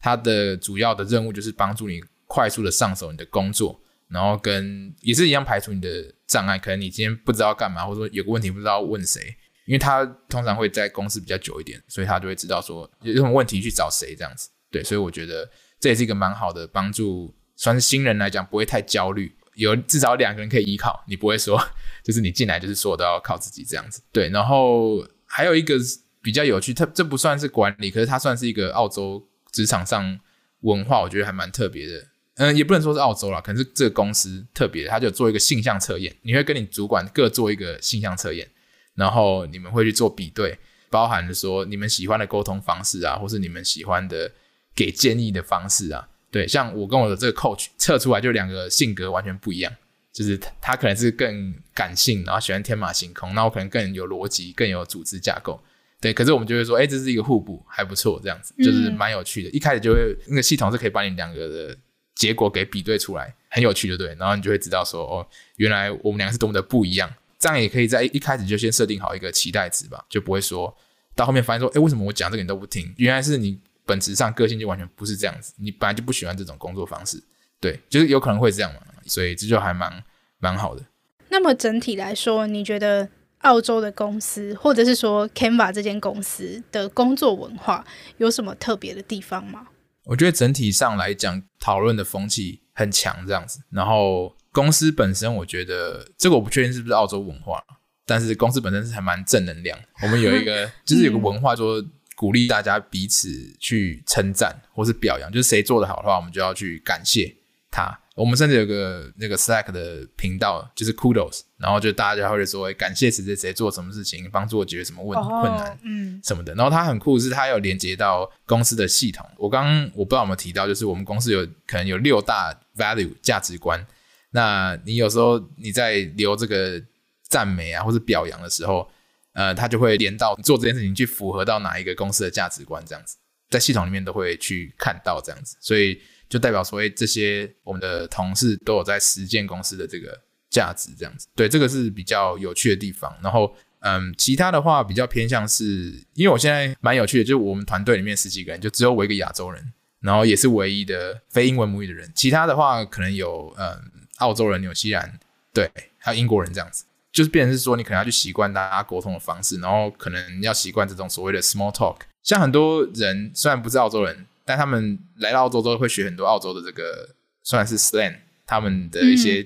[0.00, 3.80] 他的主要的任务就是帮助你快速的上手你的工作。
[4.06, 9.20] 然后跟也是一样排除你的障碍，可能你今天不知道干嘛，或者说有个问题不知道问谁，
[9.64, 14.50] 因为他通常会在公司比较久一点，所以他就会知道说有什么问题去找谁这样子。
[14.70, 15.48] 对，所以我觉得
[15.80, 21.62] 这也是一个蛮好的帮助，算是新人来讲不会太焦虑，有至少两个人可以依靠，你不会说
[22.02, 24.02] 就是你进来就是所有都要靠自己这样子。
[24.12, 25.76] 对，然后还有一个
[26.22, 30.18] 比较有趣，它这不算是管理，可是它算是一个澳洲职场上
[30.60, 32.06] 文化，我觉得还蛮特别的。
[32.36, 38.48] 嗯，也不能说是澳洲啦，可能是这个公司特别，他就做一个性向测验，你会跟你主管各做一个性向测验，
[38.96, 40.58] 然后你们会去做比对，
[40.90, 44.28] 包含说你们喜欢的沟通方式啊，或是你们喜欢的
[44.74, 46.08] 给建议的方式啊。
[46.30, 49.72] 对，像我跟我的这个 coach 测出来就两个性格完全不一样，
[50.12, 55.60] 就是他可能是更感性，然后喜欢天马行空，那我可能更有逻辑，更有组织架构。
[56.00, 59.50] 对，可是我们就会说，哎，这是一个互补，还不错，这样子就是蛮有趣的。
[59.50, 61.78] 一开始就会那个系统是可以把你两个的
[62.14, 64.08] 结果给比对出来，很有趣就，对。
[64.18, 67.08] 然后你就会知道说，哦，原来我们两个是多么的不一样。
[67.38, 70.74] 这样也可以在一开始就先设定好一个期待值吧，就不会说
[71.14, 72.92] 到后面发现说，哎，为什么我讲这个你都不听？
[72.96, 77.22] 原来是你本质上个性就完全不是这样子，你本来就不喜欢这种工作方式。
[77.60, 80.02] 对，就是有可能会这样嘛，所以这就还蛮
[80.38, 80.82] 蛮好的。
[81.28, 83.08] 那么整体来说，你觉得？
[83.44, 87.84] 澳洲的公司，或者是说 Canva 这间公司的工作文化
[88.16, 89.66] 有什么特别的地方吗？
[90.04, 93.60] 我觉得整体上来讲，讨论的风气很强，这样子。
[93.68, 97.62] 然后公司本身，我觉得这个我不确定是不是澳洲文化，
[98.06, 99.78] 但是公司本身是还蛮正能量。
[100.00, 101.84] 我们有一个， 就是有个文化，说
[102.24, 103.28] 鼓励大家彼此
[103.60, 107.36] 去称赞或是表扬，就是谁做的好的话，我们就要去感谢
[107.70, 108.00] 他。
[108.14, 116.54] 我们甚至有个那个 Slack 的频道，就是 Kudos，然后就大家会说感谢谁谁谁做什么事情，帮助我解决什么问题、oh, 困难，嗯，什么的。
[116.54, 119.28] 然后它很酷，是它有连接到公司的系统。
[119.36, 123.86] 我刚刚我不知道有没有提到，就是我们公司有可能有六大 value 价值观。
[124.30, 126.82] 那你有时候你在留这个
[127.28, 128.88] 赞美啊或者表扬的时候，
[129.34, 133.16] 呃，它就会连到做这件事情去符合到哪一个公司的价值观，这样子，
[133.50, 136.00] 在系统里面都会去看到这样子，所以。
[136.26, 140.18] 就代表说，哎，这些我们的同事都有在实践公司的这个
[140.50, 141.28] 价值，这样子。
[141.36, 143.14] 对，这个是比较有趣的地方。
[143.22, 152.10] 然后，嗯，其他的话比较偏向是，因为我现在蛮有趣的，就是我们团队里面十几个人，就只有我一个亚洲人，然后也是唯一的非英文母语的人。
[152.16, 153.78] 其他的话可能有，嗯，
[154.16, 155.20] 澳洲人、纽西兰，
[155.52, 156.84] 对，还有英国人这样子。
[157.14, 161.96] 就是变成是说，你可能要去习惯大家沟通的方式，然后可能要习惯这种所谓的 small talk。
[162.22, 164.26] 像很多人虽然不是澳洲人。
[164.46, 167.08] 但他们来到澳洲之后会学很多澳洲的这个
[167.42, 169.42] 算是 slang，他们的一些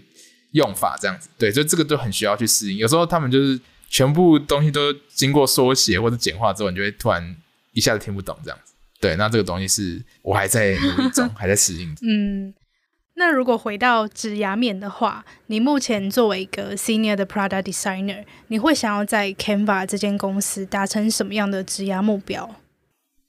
[0.51, 2.79] 用法这样子，嗯、对，所以这个都很需要去适应。
[2.79, 7.37] 有时候他们就是全部东西都经过缩写或者简化之后，你就会突然
[7.75, 8.73] 一下子听不懂这样子。
[8.99, 11.97] 对，那这个东西是我还在努力中， 还在适应。
[12.03, 12.53] 嗯，
[13.19, 22.47] 那如果回到职涯面的话，你目前作为一个 senior 的 product designer，你会想要在 Canva 这间公司达成什么样的职涯目标？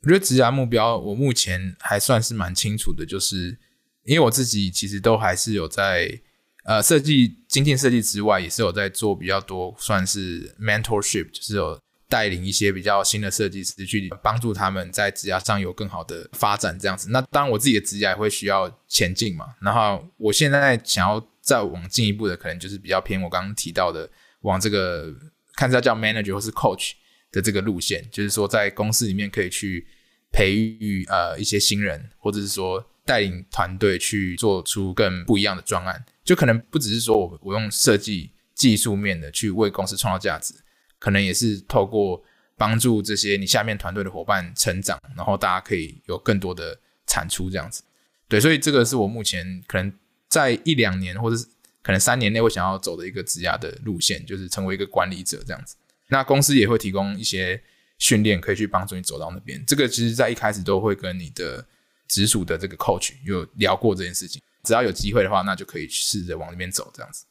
[0.04, 3.58] 我觉得职涯目标，我目前还算是蛮清楚的，就是
[4.04, 6.22] 因为我自己其实都还是有在
[6.66, 17.10] 呃设计精进设计之外，也是有在做比较多算是 mentorship，就是有带领一些比较新的设计师去帮助他们在职涯上有更好的发展这样子。
[17.12, 24.10] 那当然我自己的职涯也会需要前进嘛，然后我现在想要再往进一步的，可能就是比较偏我刚刚提到的，
[24.42, 25.14] 往这个
[25.56, 26.94] 看是要叫 manager 或是 coach。
[27.32, 29.86] 的这个路线，就是说在公司里面可以去
[30.32, 40.56] 培育呃一些新人，或者是说带领团队去做出更不一样的专案，就可能不只是说我我用设计技术面的去为公司创造价值，
[41.00, 42.22] 可能也是透过
[42.56, 47.82] 帮助这些你下面团队的伙伴成长，然后大家可以有更多的产出这样子。
[48.28, 49.92] 对，所以这个是我目前可能
[50.28, 51.48] 在一两年或者是
[51.82, 55.76] 可能三年内我想要走的一个职涯的路线，就是成为一个管理者这样子。
[56.10, 57.60] 那公司也会提供一些
[57.98, 59.64] 训练，可以去帮助你走到那边。
[59.66, 61.66] 这个其实，在一开始都会跟你的
[62.08, 64.42] 直属的这个 coach 有聊过这件事情。
[64.64, 67.26] 只要有机会的话，那就可以试着往那边走，这样子。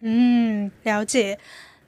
[0.00, 1.38] 嗯，了解。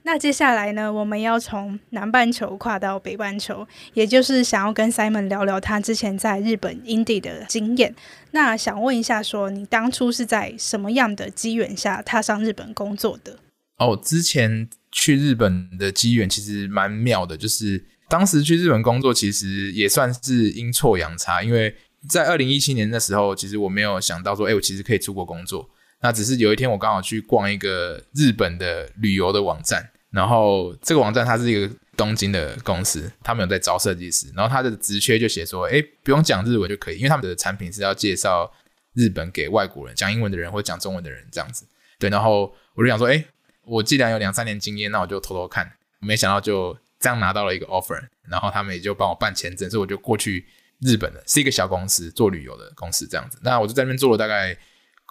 [0.03, 7.95] 那接下来呢，我们要从南半球跨到北半球，也就是想要跟 Simon 聊聊他之前在日本 Indie 的经验。
[8.31, 13.39] 那想问一下说，说你当初是在什么样的机缘下踏上日本工作的？
[13.77, 21.77] 哦，之前去日本的机缘其实蛮妙的，就是当时去日本工作，其实也算是阴错阳差，因为
[22.09, 25.69] 在二零一七年的时候，其实我没有想到说，哎，我其实可以出国工作。
[26.01, 38.51] 那只是有一天我刚好去逛一个日本的旅游的网站，然后这个网站它是一个东京的公司，他们有在招设计师，然后他的职缺就写说，哎，不用讲日文就可以，因为他们的产品是要介绍
[38.95, 41.67] 日本给外国人，讲英文的人或讲中文的人这样子。
[41.99, 43.25] 对，然后我就想说，哎。
[43.63, 45.71] 我既然有两三年经验，那我就偷偷看。
[46.01, 50.45] 没想到就这样拿到了一个 offer，然后他们也就帮我办签证，所以我就过去
[50.81, 51.23] 日本了。
[51.27, 53.39] 是一个小公司，做旅游的公司这样子。
[53.43, 54.57] 那我就在那边做了大概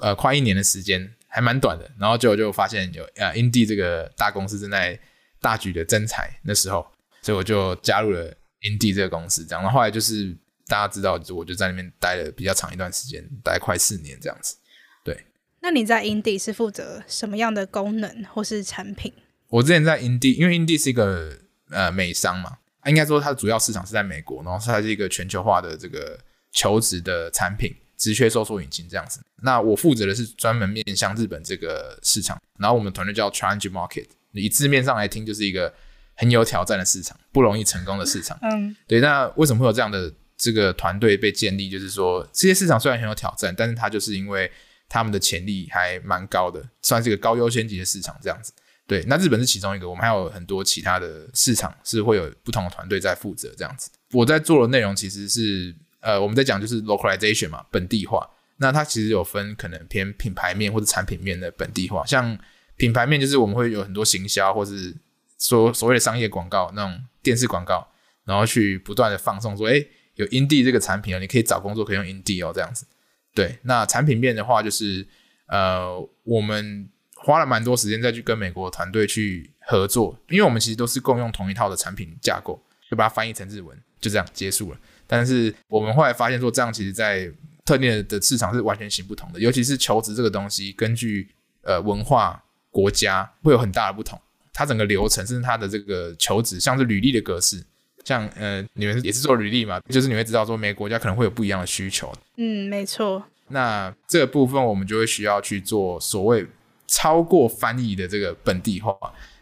[0.01, 1.89] 呃快一年的时间，还蛮短的。
[1.99, 4.99] 然后就就发现有呃 Indie 这个大公司正在
[5.41, 6.85] 大举的增财，那时候，
[7.21, 9.45] 所以我就加入了 Indie 这个公司。
[9.45, 10.35] 这样，然后后来就是
[10.67, 14.55] 大家知道，就我就在那边待了比较长一段时间，大概快四年这样子。
[15.03, 15.25] 对
[15.61, 19.13] 那你在 Indie 是负责什么样的功能或是产品？
[19.47, 21.37] 我之前在 Indie，因为 Indie 是一个
[21.69, 26.19] 呃美商嘛，应该说它的主要市场是在美国，然后它是一个全球化的这个
[26.51, 29.19] 求职的产品，职缺搜索引擎这样子。
[29.43, 35.71] 那我负责的是专门面向日本这个市场，然后我们团队叫 Challenge Market，以字面上来听就是一个
[36.15, 38.39] 很有挑战的市场，不容易成功的市场。
[38.41, 38.99] 嗯，对。
[39.01, 41.69] 那为什么会有这样的这个团队被建立？
[41.69, 44.49] 就是说，这些市场虽然很有挑战，但是它就是因为
[44.87, 48.53] 他们的潜力还蛮高的，算是一个高优先级的市场这样子。
[48.87, 49.03] 对。
[49.07, 53.89] 那日本是其中一个，我们还有很多其他的市场是会有不同的团队在负责这样子。
[54.11, 58.29] 我在做的内容其实是呃，我们在讲就是 localization 嘛，本地化。
[58.57, 62.37] 那它其实有分可能偏品牌面或者产品面的本地化，像
[62.75, 64.95] 品牌面就是我们会有很多行销或是。
[65.41, 67.87] 说所谓的商业广告，那种电视广告，
[68.25, 72.85] 然后去不断的放送，说，诶，有 indie 这个产品哦，你可以找工作可以用 indie 哦，这样子。
[73.33, 75.07] 对，那产品面的话，就是
[75.47, 84.79] 呃，我们花了蛮多时间再去跟美国团队去合作，因为我们其实都是共用同一套的产品架构，就把它翻译成日文，就这样结束了。
[85.11, 87.29] 但是我们后来发现说，这样其实在
[87.65, 91.27] 特定的市场是完全行不通的，尤其是求职这个东西，根据
[91.63, 94.17] 呃文化国家会有很大的不同。
[94.53, 97.63] 它整个流程，甚至它的这个求职，像是履历的格式，
[98.03, 102.13] 像呃，你们也是做履历嘛，就是你会知道说每个国家可能会有不一样的需求。
[102.35, 103.23] 嗯，没错。
[103.47, 106.45] 那这个部分我们就会需要去做所谓
[106.87, 108.93] 超过翻译的这个本地化，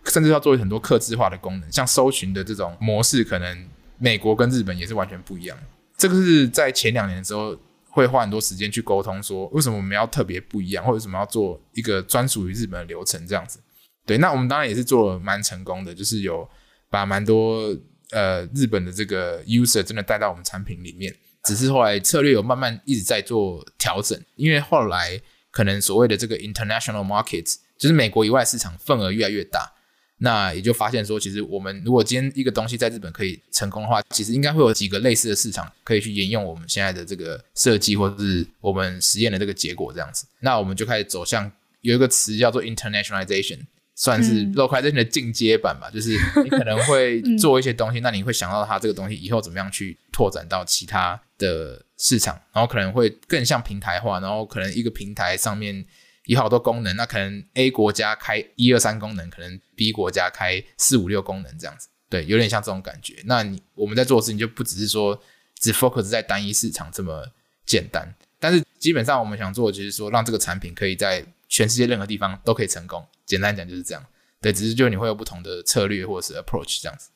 [0.05, 3.67] 甚至要做很多客制化的功能，像搜寻的这种模式，可能
[3.97, 5.57] 美国跟日本也是完全不一样。
[5.97, 7.57] 这个是在前两年的时候
[7.89, 13.59] 会花很多时间去沟通，说为什么我们要特别不一样，或者什么要做一个专属于日本的流程这样子。
[14.05, 16.47] 对，那我们当然也是做了蛮成功的，就是有
[16.89, 17.75] 把蛮多
[18.11, 29.73] 呃日本的这个 user 真的带到我们产品里面，只是后来策略有慢慢一直在做调整，因为后来可能所谓的这个 international markets，就是美国以外市场份额越来越大，
[30.19, 41.51] 那也就发现说，其实我们如果今天一个东西在日本可以成功的话，其实应该会有几个类似的市场可以去沿用我们现在的这个设计或者是我们实验的这个结果这样子，那我们就开始走向
[41.81, 43.59] 有一个词叫做 internationalization。
[43.99, 46.11] 算是 localization 的进阶版吧，嗯，就是
[46.43, 55.83] 你可能会 做一些东西，嗯，那你会想到它这个东西以后怎么样去拓展到其他的市场，然后可能会更像平台化，然后可能一个平台上面
[56.27, 63.15] 有好多功能，那可能 A 国家开一二三功能，可能 B 国家开四五六功能这样子，对，有点像这种感觉。
[63.25, 65.19] 那你我们在做的事情就不只是说
[65.57, 67.25] 只 focus 在单一市场这么
[67.65, 73.05] 简单，但是基本上我们想做的就是说让这个产品可以在全世界任何地方都可以成功。
[73.25, 74.05] 简单讲就是这样，
[74.41, 77.09] 对，只是就你会有不同的策略或者是 approach 这样子。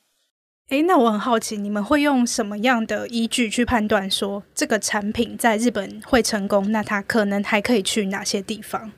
[0.68, 6.72] 诶，那我很好奇，你们会用什么样的依据去判断说这个产品在日本会成功？
[6.72, 8.90] 那它可能还可以去哪些地方？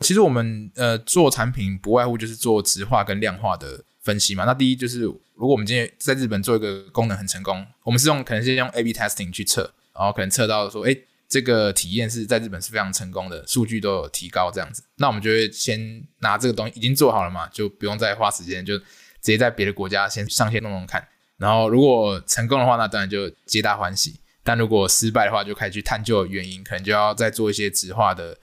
[0.00, 4.44] 其实我们呃做产品不外乎就是做直化跟量化的分析嘛。
[4.44, 11.04] 那第一就是如果我们今天在日本做一个功能很成功，我们是用可能是用 A/B testing 去测，然后可能测到说，诶。
[11.30, 14.82] 这个体验是在日本是非常成功的，数据都有提高这样子。
[14.96, 18.86] 那我们就会先拿这个东西已经做好了嘛，就不用再花时间，就直
[19.20, 21.06] 接在别的国家先上线弄弄看。
[21.36, 28.38] 然后如果成功的话，那当然就皆大欢喜；但如果失败的话，就开始去探究原因，可能就要再做一些质化的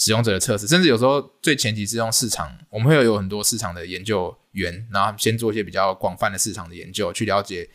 [0.00, 7.68] 使用者的测试，甚至有时候最前提是用市场，我们会有很多市场的研究员，然后先做一些比较广泛的市场的研究，去了解。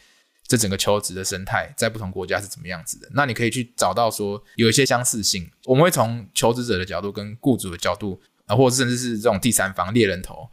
[0.48, 3.10] 这整个求职的生态在不同国家是怎么样子的？
[3.16, 5.50] 那你可以去找到说有一些相似性。
[5.64, 10.48] 我们会从求职者的角度跟雇主的角度啊，或者甚至是这种第三方猎人头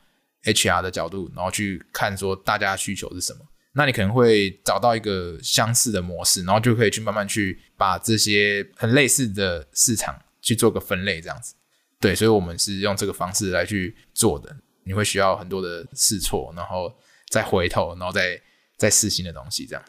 [0.44, 3.40] HR 的角度，然后去看说大家需求是什么。
[3.74, 11.54] 那你可能会找到一个相似的模式，然后就可以去慢慢去把这些很类似的市场去做个分类，这样子。
[12.02, 14.54] 对，所以我们是用这个方式来去做的。
[14.84, 16.92] 你会需要很多的试错，然后
[17.30, 18.38] 再回头，然后再。
[18.78, 19.84] 再试新的东西，这样。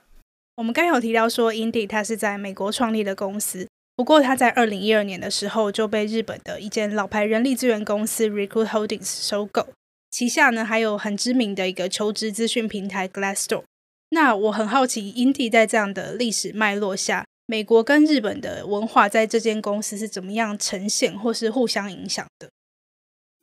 [0.58, 9.70] 我们刚有提到说，Indeed 它是在美国创立的公司，不过它在二零一二年的时候就被日本的一间老牌人力资源公司 Recruit Holdings 收购，
[10.12, 13.64] 旗下呢还有很知名的一个求职资讯平台 Glassdoor。
[14.12, 22.50] 那我很好奇，Indeed 在这样的历史脉络下，美国跟日本的文化在这间公司是怎么样呈现，或是互相影响的？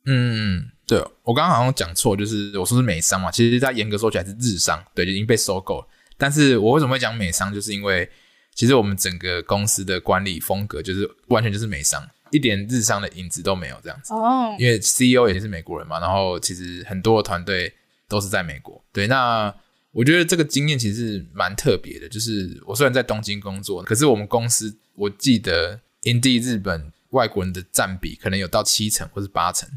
[0.05, 0.71] 嗯。
[0.87, 5.87] 对，我刚刚好像讲错，就是我说是美商嘛，其实它严格说起来是日商，对，就已经被收购了。
[6.17, 8.09] 但是我为什么会讲美商，就是因为
[8.53, 14.13] 其实我们整个公司的管理风格就是完全就是美商，一点日商的影子都没有这样子。
[14.13, 17.73] 哦，因为 CEO 也是美国人嘛，然后其实很多的团队
[18.09, 18.83] 都是在美国。
[18.91, 19.55] 对，那
[19.91, 29.69] 我觉得这个经验其实是蛮特别的，就是我虽然在东京工作，可是我们公司我记得 Indeed 日本外国人的占比可能有到七成或是八成。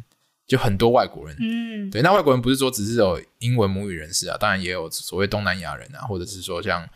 [0.47, 6.86] 就很多外国人，嗯，对，那外国人不是说只是有英文母语人士啊，当然也有所谓东南亚人啊，或者是说像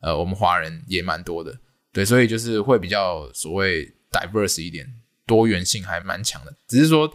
[0.00, 1.58] 呃我们华人也蛮多的，
[1.92, 4.88] 对，所以就是会比较所谓 diverse 一点，
[5.26, 6.54] 多元性还蛮强的。
[6.68, 7.12] 只是说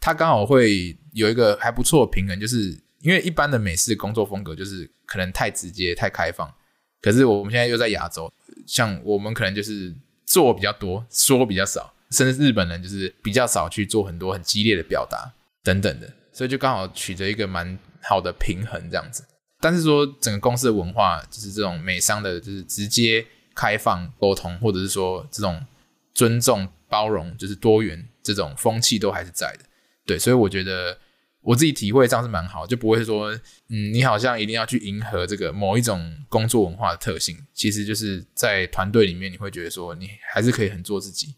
[0.00, 6.52] 他刚好会有一个还不错的平衡，就是因为一般的美式工作风格就是可能太直接、太开放，
[7.00, 8.32] 可是我们现在又在亚洲，
[8.66, 9.94] 像我们可能就是
[10.26, 15.32] 做比较多，说比较少，甚至日本人就是比较少去做很多很激烈的表达
[15.62, 19.24] 等等的，所以就刚好取得一个蛮好的平衡这样子。
[19.60, 23.24] 但是说整个公司的文化就是这种美商的，就是直接
[23.54, 25.64] 开放沟通，或者是说这种
[26.12, 29.64] 尊重、包容，就是多元这种风气都还是在的。
[30.04, 30.98] 对，所以我觉得。
[31.42, 33.32] 我自己体会上是蛮好，就不会说，
[33.68, 37.36] 嗯，你好像一定要去迎合这个某一种工作文化的特性。
[37.54, 41.36] 其实就是在团队里面，你会觉得说，你还是可以很做自己。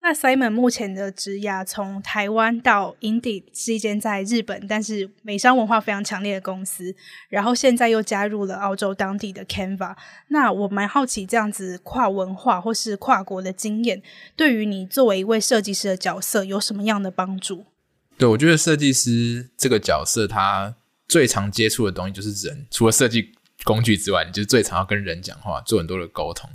[0.00, 6.94] 那 Simon 目前的职涯从台湾到 Indeed 是一间在日本，但是美商文化非常强烈的公司，
[7.30, 9.96] 然后现在又加入了澳洲当地的 Canva。
[10.28, 14.02] 那我蛮好奇，这样子跨文化或是跨国的经验，
[14.36, 17.64] 对于你作为一位设计师的角色有什么样的帮助？
[18.16, 20.74] 对，我觉得设计师这个角色，他
[21.08, 22.66] 最常接触的东西就是人。
[22.70, 23.32] 除了设计
[23.64, 26.48] 工具之外，你就是最常要跟人讲话，做很多的沟通。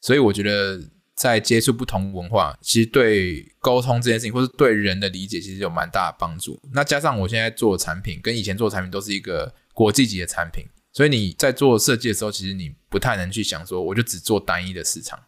[0.00, 0.80] 所以我觉得，
[1.14, 6.60] 在接触不同文化，其实对沟通这件事情，或是对人的理解，其实有蛮大的帮助。
[6.72, 15.20] 那加上我现在做的产品，跟以前做的产品都是一个国际级的产品，所以你在做设计的时候，其实你不太能去想说，我就只做单一的市场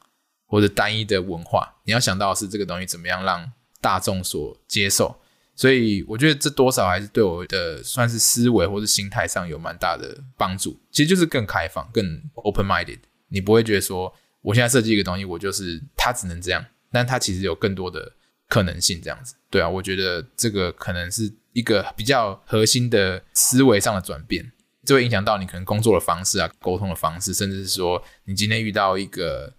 [0.47, 1.77] 或者单一的文化。
[1.85, 5.21] 你要想到的是这个东西怎么样让大众所接受。
[5.57, 10.81] 所以我觉得这多少还是对我的算是思维或是心态上有蛮大的帮助。
[10.91, 12.99] 其实就是更开放、更 open-minded。
[13.29, 18.13] 你不会觉得说我现在设计一个东西，我就是它只能这样，但它其实有更多的
[18.49, 19.01] 可能性。
[19.01, 24.53] 这样子，对啊，我觉得这个可能是一个比较核心的思维上的转变，
[24.85, 29.55] 这会影响到你可能工作的方式啊、沟通的方式，甚至是说你今天遇到一个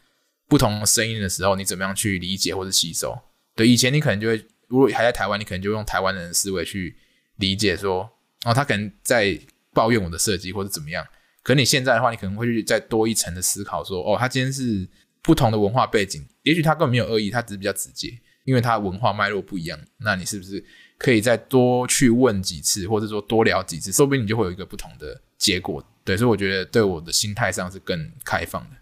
[0.49, 3.17] 不同声音的时候，你怎么样去理解或者吸收。
[3.55, 4.45] 对，以前你可能就会。
[4.67, 6.95] 如果还在台湾，你可能就用台湾人的思维去
[7.37, 8.09] 理解说，
[8.45, 9.39] 哦，他可能在
[9.73, 11.05] 抱怨我的设计或者怎么样。
[11.43, 14.87] 可你现在的话，你可能会去再多一层的思考说，哦，他今天是
[15.21, 18.09] 不同的文化背景，也许他根本没有恶意，他只是比较直接，
[18.45, 19.79] 因为他文化脉络不一样。
[19.97, 20.63] 那你是不是
[20.97, 25.83] 可以再多去问几次，或者说多聊几次，说不定你就会有一个不同的结果。
[26.03, 28.77] 对，所以我觉得对我的心态上是更开放的。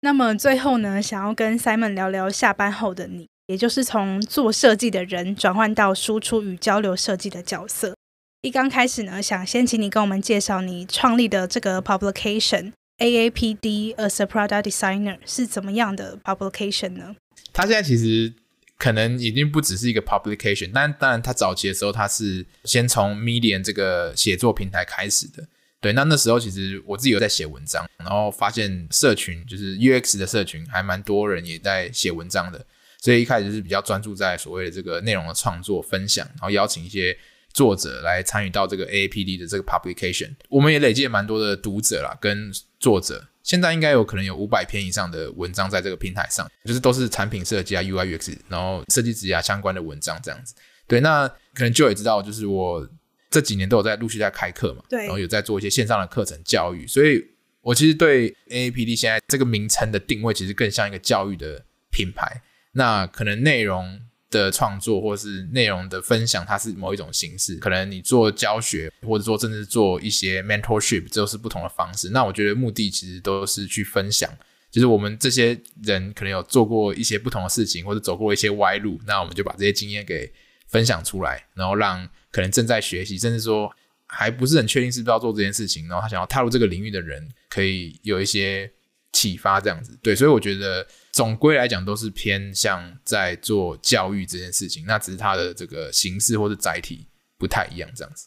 [0.00, 3.28] 那么最后呢，想要跟 Simon 聊聊下班后的你。
[3.46, 7.94] 也就是从做设计的人转换到输出与交流设计的角色。
[8.42, 17.16] 一刚开始呢，想先请你跟我们介绍你创立的这个 publication AAPD as a Product Designer 是怎么样的 publication 呢？
[17.52, 18.32] 它现在其实
[18.78, 25.46] 可能已经不只是一个 publication，但当然它早期的时候，它是先从 Medium 这个写作平台开始的。
[25.80, 32.64] 对，那那时候其实我自己有在写文章，然后发现社群就是 UX 的社群，还蛮多人也在写文章的。
[33.04, 37.14] 所以一开始是比较专注在所谓的这个内容的创作分享，然后邀请一些
[37.52, 40.34] 作者来参与到这个 AAPD 的这个 publication。
[40.48, 42.50] 我们也累积了蛮多的读者啦，跟
[42.80, 43.28] 作者。
[43.42, 50.54] 现在应该有可能有五百篇以上的文章在这个平台上，就是都是产品设计啊、UI UX，然后设计职涯相关的文章这样子。
[50.86, 52.88] 对，那可能就也知道，就是我
[53.28, 56.86] 这几年都有在陆续在开课嘛，对，然后有在做一些线上的课程教育。
[56.86, 57.22] 所以
[57.60, 62.40] 我其实对 AAPD 现在这个名称的定位，其实更像一个教育的品牌。
[62.74, 64.00] 那可能内容
[64.30, 67.54] 的创作或是内容的分享，它是某一种形式。
[67.56, 72.10] 可能你做教学，或者说甚至做一些 mentorship，这都是不同的方式。
[72.10, 74.28] 那我觉得目的其实都是去分享，
[74.72, 80.32] 就是我们这些人可能有做过一些不同的事情，或者走过一些歪路，那我们就把这些经验给
[80.66, 83.70] 分享出来，然后让可能正在学习，甚至说
[84.08, 88.68] 还不是很确定是不是要做这件事情，然后他想要踏入这个领域的人，可以有一些
[89.14, 89.98] 启发，这样子。
[90.02, 90.86] 对，所以我觉得。
[91.14, 97.06] 总归来讲，都是偏向在做教育这件事情，那只是它的这个形式或者载体
[97.38, 98.26] 不太一样，这样子。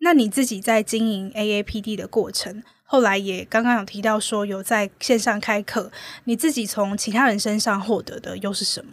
[0.00, 5.90] 那你自己在经营 AAPD 的过程，后来也刚刚有提到说有在线上开课，
[6.24, 8.92] 你自己从其他人身上获得的又是什么？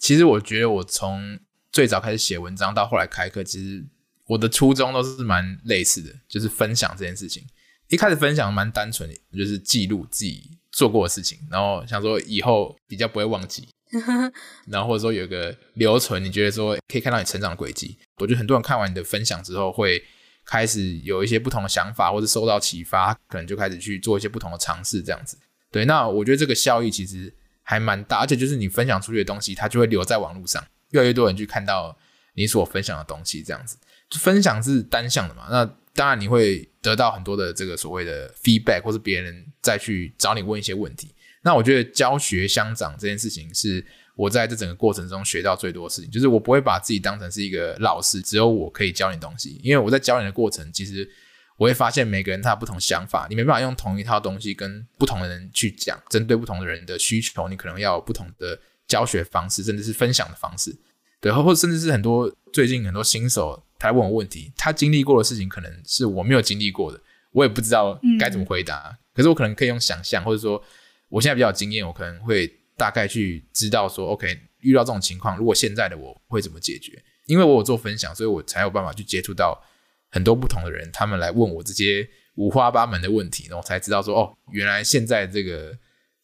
[0.00, 1.38] 其实我觉得我从
[1.70, 3.86] 最早开始写文章到后来开课，其实
[4.26, 7.44] 我的初衷都是蛮类似的，就是分享这件事情。
[7.88, 10.58] 一开始分享蛮单纯的，就是记录自己。
[10.70, 13.68] 做过的事情，然后想说以后比较不会忘记，
[14.68, 17.98] 然后或者说有个留存，你觉得说可以看到你成长的轨迹。
[18.18, 20.00] 我觉得很多人看完你的分享之后，会
[20.44, 25.36] 开始有一些不同的想法，或者受到启发，可能就开始去做一些不同的尝试，这样子。
[25.72, 27.34] 对，那我觉得这个效益其实
[27.64, 31.98] 还蛮大，而且就是你分享出去的东西，它就会留在网络上，越来越多人去看到
[32.34, 33.76] 你所分享的东西，这样子。
[34.20, 35.48] 分享是单向的嘛？
[35.50, 41.14] 那当然你会得到很多的这个所谓的 feedback，或是别人再去找你问一些问题。
[41.42, 43.84] 那我觉得教学相长这件事情是
[44.16, 49.60] 我在这整个过程中学到最多的事情，就是我不会把自己当成是一个老师，只有我可以教你东西。
[49.62, 51.08] 因为我在教你的过程，其实
[51.56, 58.58] 我会发现每个人他有不同想法，你没办法用同一套东西跟不同的人去讲，针对不同的人的需求，你可能要有不同的
[58.88, 60.76] 教学方式，甚至是分享的方式。
[61.20, 67.00] 对，或者甚至是很多最近很多新手他问我问题，他经历过的事情可能是我没有经历过的，
[67.32, 68.90] 我也不知道该怎么回答。
[68.90, 70.62] 嗯、可是我可能可以用想象，或者说
[71.08, 77.02] 我现在比较有经验，我可能会大概去知道说，OK，遇到这种情况，如果现在的我会怎么解决？
[77.26, 79.62] 因为我有做分享，所以我才有办法去接触到
[80.10, 85.76] 很多不同的人，他们来问我这些五花八门的问题，然后我才知道说，哦，原来现在这个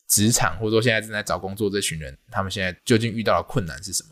[0.09, 4.11] 职场或者说现在正在找工作这群人，他们现在究竟遇到的困难是什么？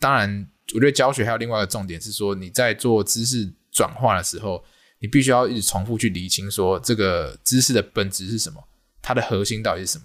[0.00, 4.64] 当然，我觉得教学还有另外一个重点是说，你在做知识转化的时候，
[5.00, 8.62] 你必须要一直重复去厘清，说这个知识的本质是什么，
[9.02, 10.04] 它的核心到底是什么。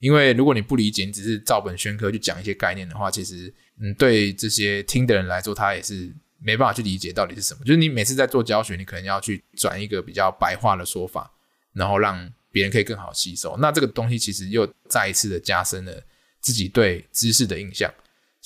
[0.00, 7.60] 因为如果你不理解，你只是照本宣科去讲一些概念的话，其实，嗯，对这些听的人来说，他也是没办法去理解到底是什么。
[7.64, 11.30] 就是你每次在做教学，你可能要去转一个比较白话的说法，
[11.72, 13.56] 然后让别人可以更好吸收。
[13.58, 16.02] 那这个东西其实又再一次的加深了
[16.40, 17.92] 自己对知识的印象。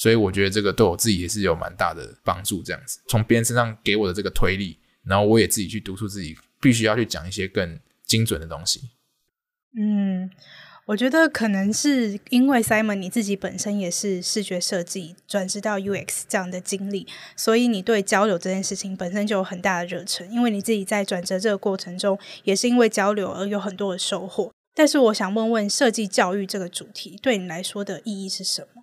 [0.03, 2.61] 所以我觉得这个对我自己也是有蛮大的帮助。
[2.61, 8.91] 这样子，从别人身上给我的这个推力，然后我也自己去督促自己，必须要去讲一些更精准的东西。
[9.79, 10.29] 嗯，
[10.87, 20.29] 我觉得可能是因为 Simon 你自己本身也是视觉设计转职到 UX 这样的经历，所以你对交流这件事情本身就有很大的热忱。
[20.33, 24.53] 因为你自己在转折这个过程中，也是因为交流而有很多的收获。
[24.75, 28.83] 但是我想问问，设计教育这个主题对你来说的意义是什么？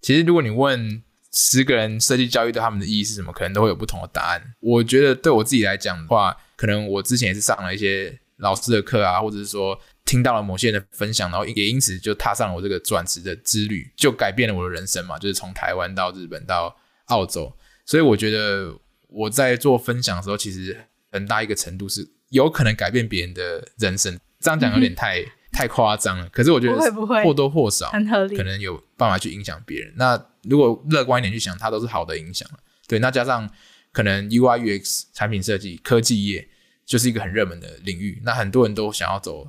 [0.00, 4.54] 其实，如果你问十个人设计教育对他们的意义是什么，可能都会有不同的答案。
[4.60, 15.18] 我觉得对我自己来讲的话，可能我之前也是上了一些老师的课啊，或者是说听到了某些人的分享，然后也因此就踏上了我这个转职的之旅，就改变了我的人生嘛。
[15.18, 16.74] 就是从台湾到日本到
[17.06, 17.52] 澳洲，
[17.84, 18.74] 所以我觉得
[19.08, 20.76] 我在做分享的时候，其实
[21.12, 24.18] 很大一个程度是有可能改变别人的人生。
[24.40, 25.24] 这样讲有点太。
[25.58, 26.76] 嗯太夸张了，可是我觉得
[27.24, 29.92] 或多或少很合理，可能有办法去影响别人。
[29.96, 32.48] 那如果乐观一点去想，它都是好的影响。
[32.86, 33.50] 对，那加上
[33.90, 36.48] 可能 UI UX 产品设计科技业
[36.86, 39.48] 就是一个很热门的领域，那很多人都想要走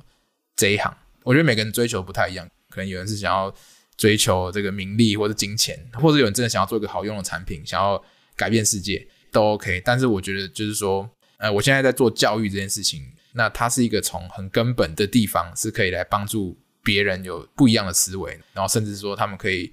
[0.56, 0.92] 这一行。
[1.22, 3.54] 我觉得每个人追求不太一样，可能有人是想要
[3.96, 8.02] 追求这个名利或者金钱，或者有人真的想要做一个好用的产品，想要
[8.34, 9.80] 改变世界都 OK。
[9.84, 11.08] 但是我觉得就是说，
[11.38, 13.12] 呃，我现在在做教育这件事情。
[13.32, 19.72] 那它是一个从很根本的地方，是可以来帮助别人有不一样的思维，然后甚至说他们可以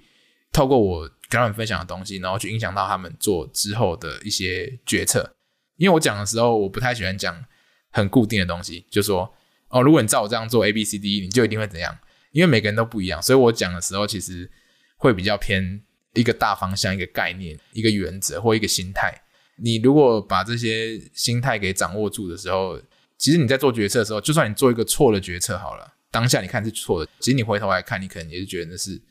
[0.52, 5.36] 透过我跟他们分享的东西，然后去影响到他们做之后的一些决策。
[5.78, 7.46] 因为我讲的时候，我不太喜欢讲
[7.92, 9.34] 很固定的东西，就说
[9.70, 11.98] 哦，如果你照我这样做 A B C D，你就一定会怎样？
[12.32, 14.50] 因为每个人都不一样，所以我讲的时候其实
[14.98, 15.82] 会比较偏
[16.14, 19.14] 一个大方向、一个概念、一个原则或一个心态。
[19.60, 22.80] 你如果把这些心态给掌握住的时候，
[23.18, 29.02] 其实你在做决策的时候，就算你做一个错的决策好了，当下你看是错的，其实你回头来看，你可能也是觉得那是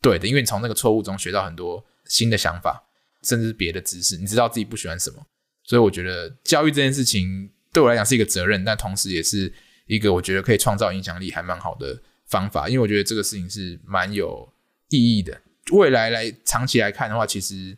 [0.00, 2.84] 对的，因为你从那个错误中学到很多新的想法，
[3.22, 5.26] 甚至是别的知识，你知道自己不喜欢什么。
[5.62, 9.50] 所以我觉得教育这件事情对我来讲是一个责任，但同时也是
[9.86, 14.52] 一个我觉得可以创造影响力还蛮好的方法，因为我觉得这个事情是蛮有
[14.90, 15.40] 意义的。
[15.72, 17.74] 未来来长期来看的话，其实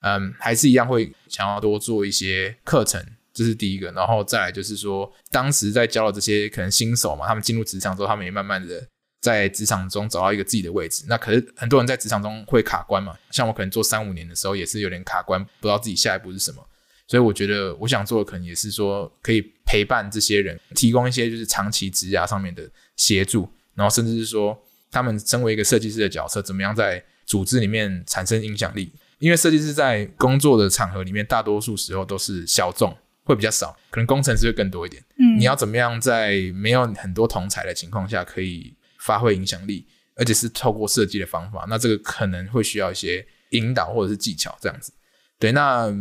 [0.00, 3.00] 嗯还是一样会想要多做一些课程。
[3.38, 8.84] 这是第一个，然后再来就是说，当时在教了这些可能新手嘛，他们进入职场之后，他们也慢慢的
[9.20, 11.04] 在职场中找到一个自己的位置。
[11.06, 16.66] 那可是很多人在职场中会卡关嘛，像我可能做三五年的时候也是有点卡关，不知道自己下一步是什么。
[17.06, 24.58] 所以我觉得我想做的可能也是说，可以陪伴这些人，提供一些就是长期职涯上面的协助，然后甚至是说，
[24.90, 28.92] 他们身为一个设计师的角色，怎么样在组织里面产生影响力？
[29.20, 32.96] 因为设计师在工作的场合里面，大多数时候都是小众。
[33.28, 35.04] 会比较少，可能工程师会更多一点。
[35.18, 44.90] 嗯，你要怎么样在没有很多同才的情况下，可以发挥影响力，而且是透过设计的方法，那这个可能会需要一些引导或者是技巧这样子。
[45.38, 45.94] 对，那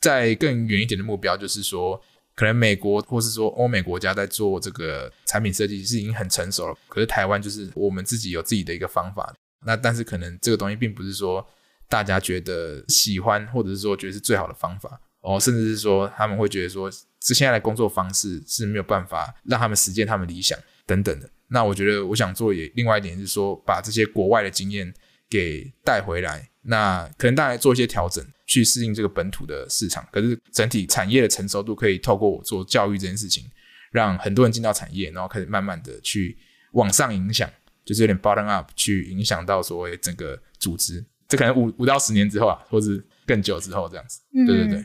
[0.00, 2.00] 在更远一点的目标，就是说，
[2.34, 9.34] 可能美国或是说欧美国家在做这个产品设计是已经很成熟了，可是台湾就是我们自己有自己的一个方法。
[9.66, 11.46] 那但是可能这个东西并不是说
[11.86, 15.00] 大家觉得喜欢，或者是说觉得是最好的方法。
[15.22, 21.30] 哦，甚至是说他们会觉得说，这现在的工作方式是没有办法让他们实践他们理想等等的。
[21.48, 24.92] 那我觉得我想做也另外一点是说，把这些国外的经验
[25.30, 26.48] 给带回来。
[26.62, 30.06] 那可能大家做一些调整，去适应这个本土的市场。
[30.12, 33.44] 可是整体产业的成熟度可以透过我做教育这件事情，
[33.90, 36.36] 让很多人进到产业，然后开始慢慢的去
[36.72, 37.50] 往上影响。
[37.84, 41.04] 就是有点 bottom up 去影响到所谓整个组织。
[41.26, 44.20] 这可能五五到十年之后啊，或是更久之后这样子。
[44.32, 44.84] 嗯、对对对。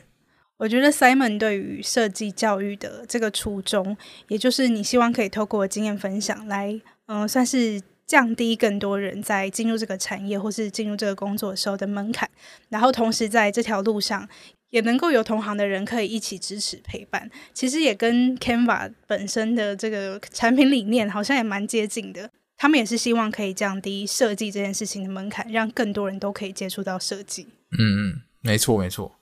[0.58, 3.96] 我觉得 Simon 对于设计教育的这个初衷，
[4.28, 12.28] 也就是你希望可以透过经验分享来，嗯、算是降低更多人在进入这个产业或是进入这个工作时候的门槛，
[12.68, 14.28] 然后同时在这条路上
[14.70, 17.30] 也能够有同行的人可以一起支持陪伴。
[17.54, 22.30] 其实也跟 Canva 本身的这个产品理念好像也蛮接近的。
[22.56, 27.46] 他们也是希望可以降低设计这件事情的门槛，让更多人都可以接触到设计。
[27.78, 29.17] 嗯嗯，没错没错。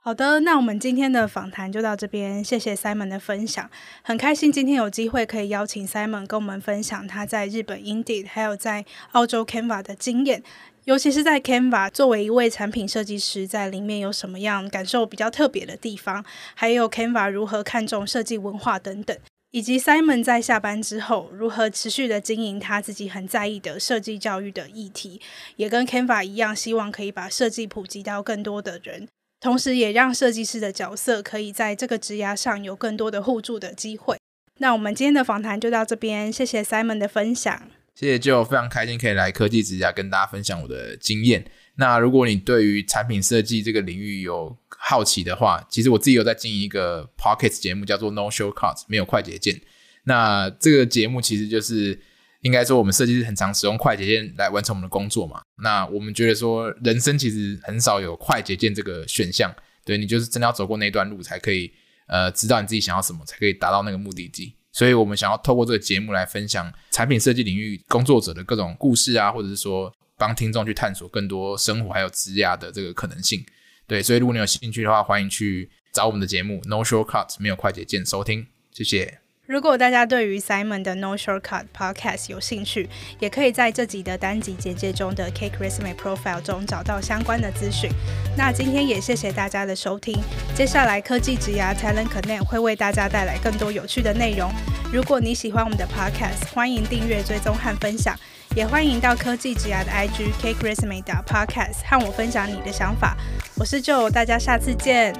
[0.00, 3.68] 好的，那我们今天的访谈就到这边，谢谢 Simon 的分享，
[4.02, 10.42] 很开心今天有机会可以邀请 Simon 跟我们分享他在日本 Indeed 还有在澳洲 Canva 的经验，
[10.84, 16.24] 尤其是在 Canva 作为一位产品设计师，在里面有什么样感受比较特别的地方，
[16.54, 19.14] 还有 Canva 如何看重设计文化等等，
[19.50, 25.20] 以及 Simon 在下班之后如何持续的经营他自己很在意的设计教育的议题，
[25.56, 29.08] 也跟 Canva 一样，希望可以把设计普及到更多的人。
[29.40, 34.16] 同时，也让设计师的角色可以在这个职涯上有更多的互助的机会。
[34.58, 37.70] 那我们今天的访谈就到这边，谢谢 Simon 的分享。
[37.94, 41.48] 谢谢，就非常开心可以来科技职涯跟大家分享我的经验。
[41.76, 49.60] 那如果你对于产品设计这个领域有好奇的话，其实我自己有在经营一个 Podcast 节目，叫做 No Shortcuts，没有快捷键。
[50.04, 52.00] 那这个节目其实就是。
[52.42, 55.40] 应该说，我们设计师很常使用快捷键来完成我们的工作嘛。
[55.62, 59.54] 那我们觉得说，人生其实很少有快捷键这个选项。
[59.84, 61.72] 对，你就是真的要走过那段路，才可以
[62.06, 64.54] 呃知道你自己想要什么，才可以达到那个目的地。
[64.70, 73.44] 所以我们想要透过这个节目来分享产品设计领域工作者的各种故事啊，或者是说帮听众去探索更多生活还有职涯的这个可能性。
[73.86, 78.46] 对，所以如果你有兴趣的话，欢迎去找我们的节目 No Shortcuts 没有快捷键收听。
[78.72, 79.27] 谢谢。
[79.48, 82.86] 如果大家对于 Simon 的 No Shortcut Podcast 有兴趣，
[83.18, 87.90] 也可以在这集的单集简介中的 Cake Resume Profile 中找到相关的资讯。
[88.36, 90.18] 那今天也谢谢大家的收听。
[90.54, 94.52] 接下来科技职涯 Talent Connect 会为大家带来更多有趣的内容。
[94.92, 98.14] 如果你喜欢我们的 Podcast，欢迎订阅、追踪和分享，
[98.54, 103.16] 也欢迎到科技职涯的 IG Cake Resume Podcast 和我分享你的想法。
[103.56, 105.14] 我是 Joe，大家下次见，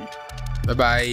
[0.67, 1.07] 拜拜。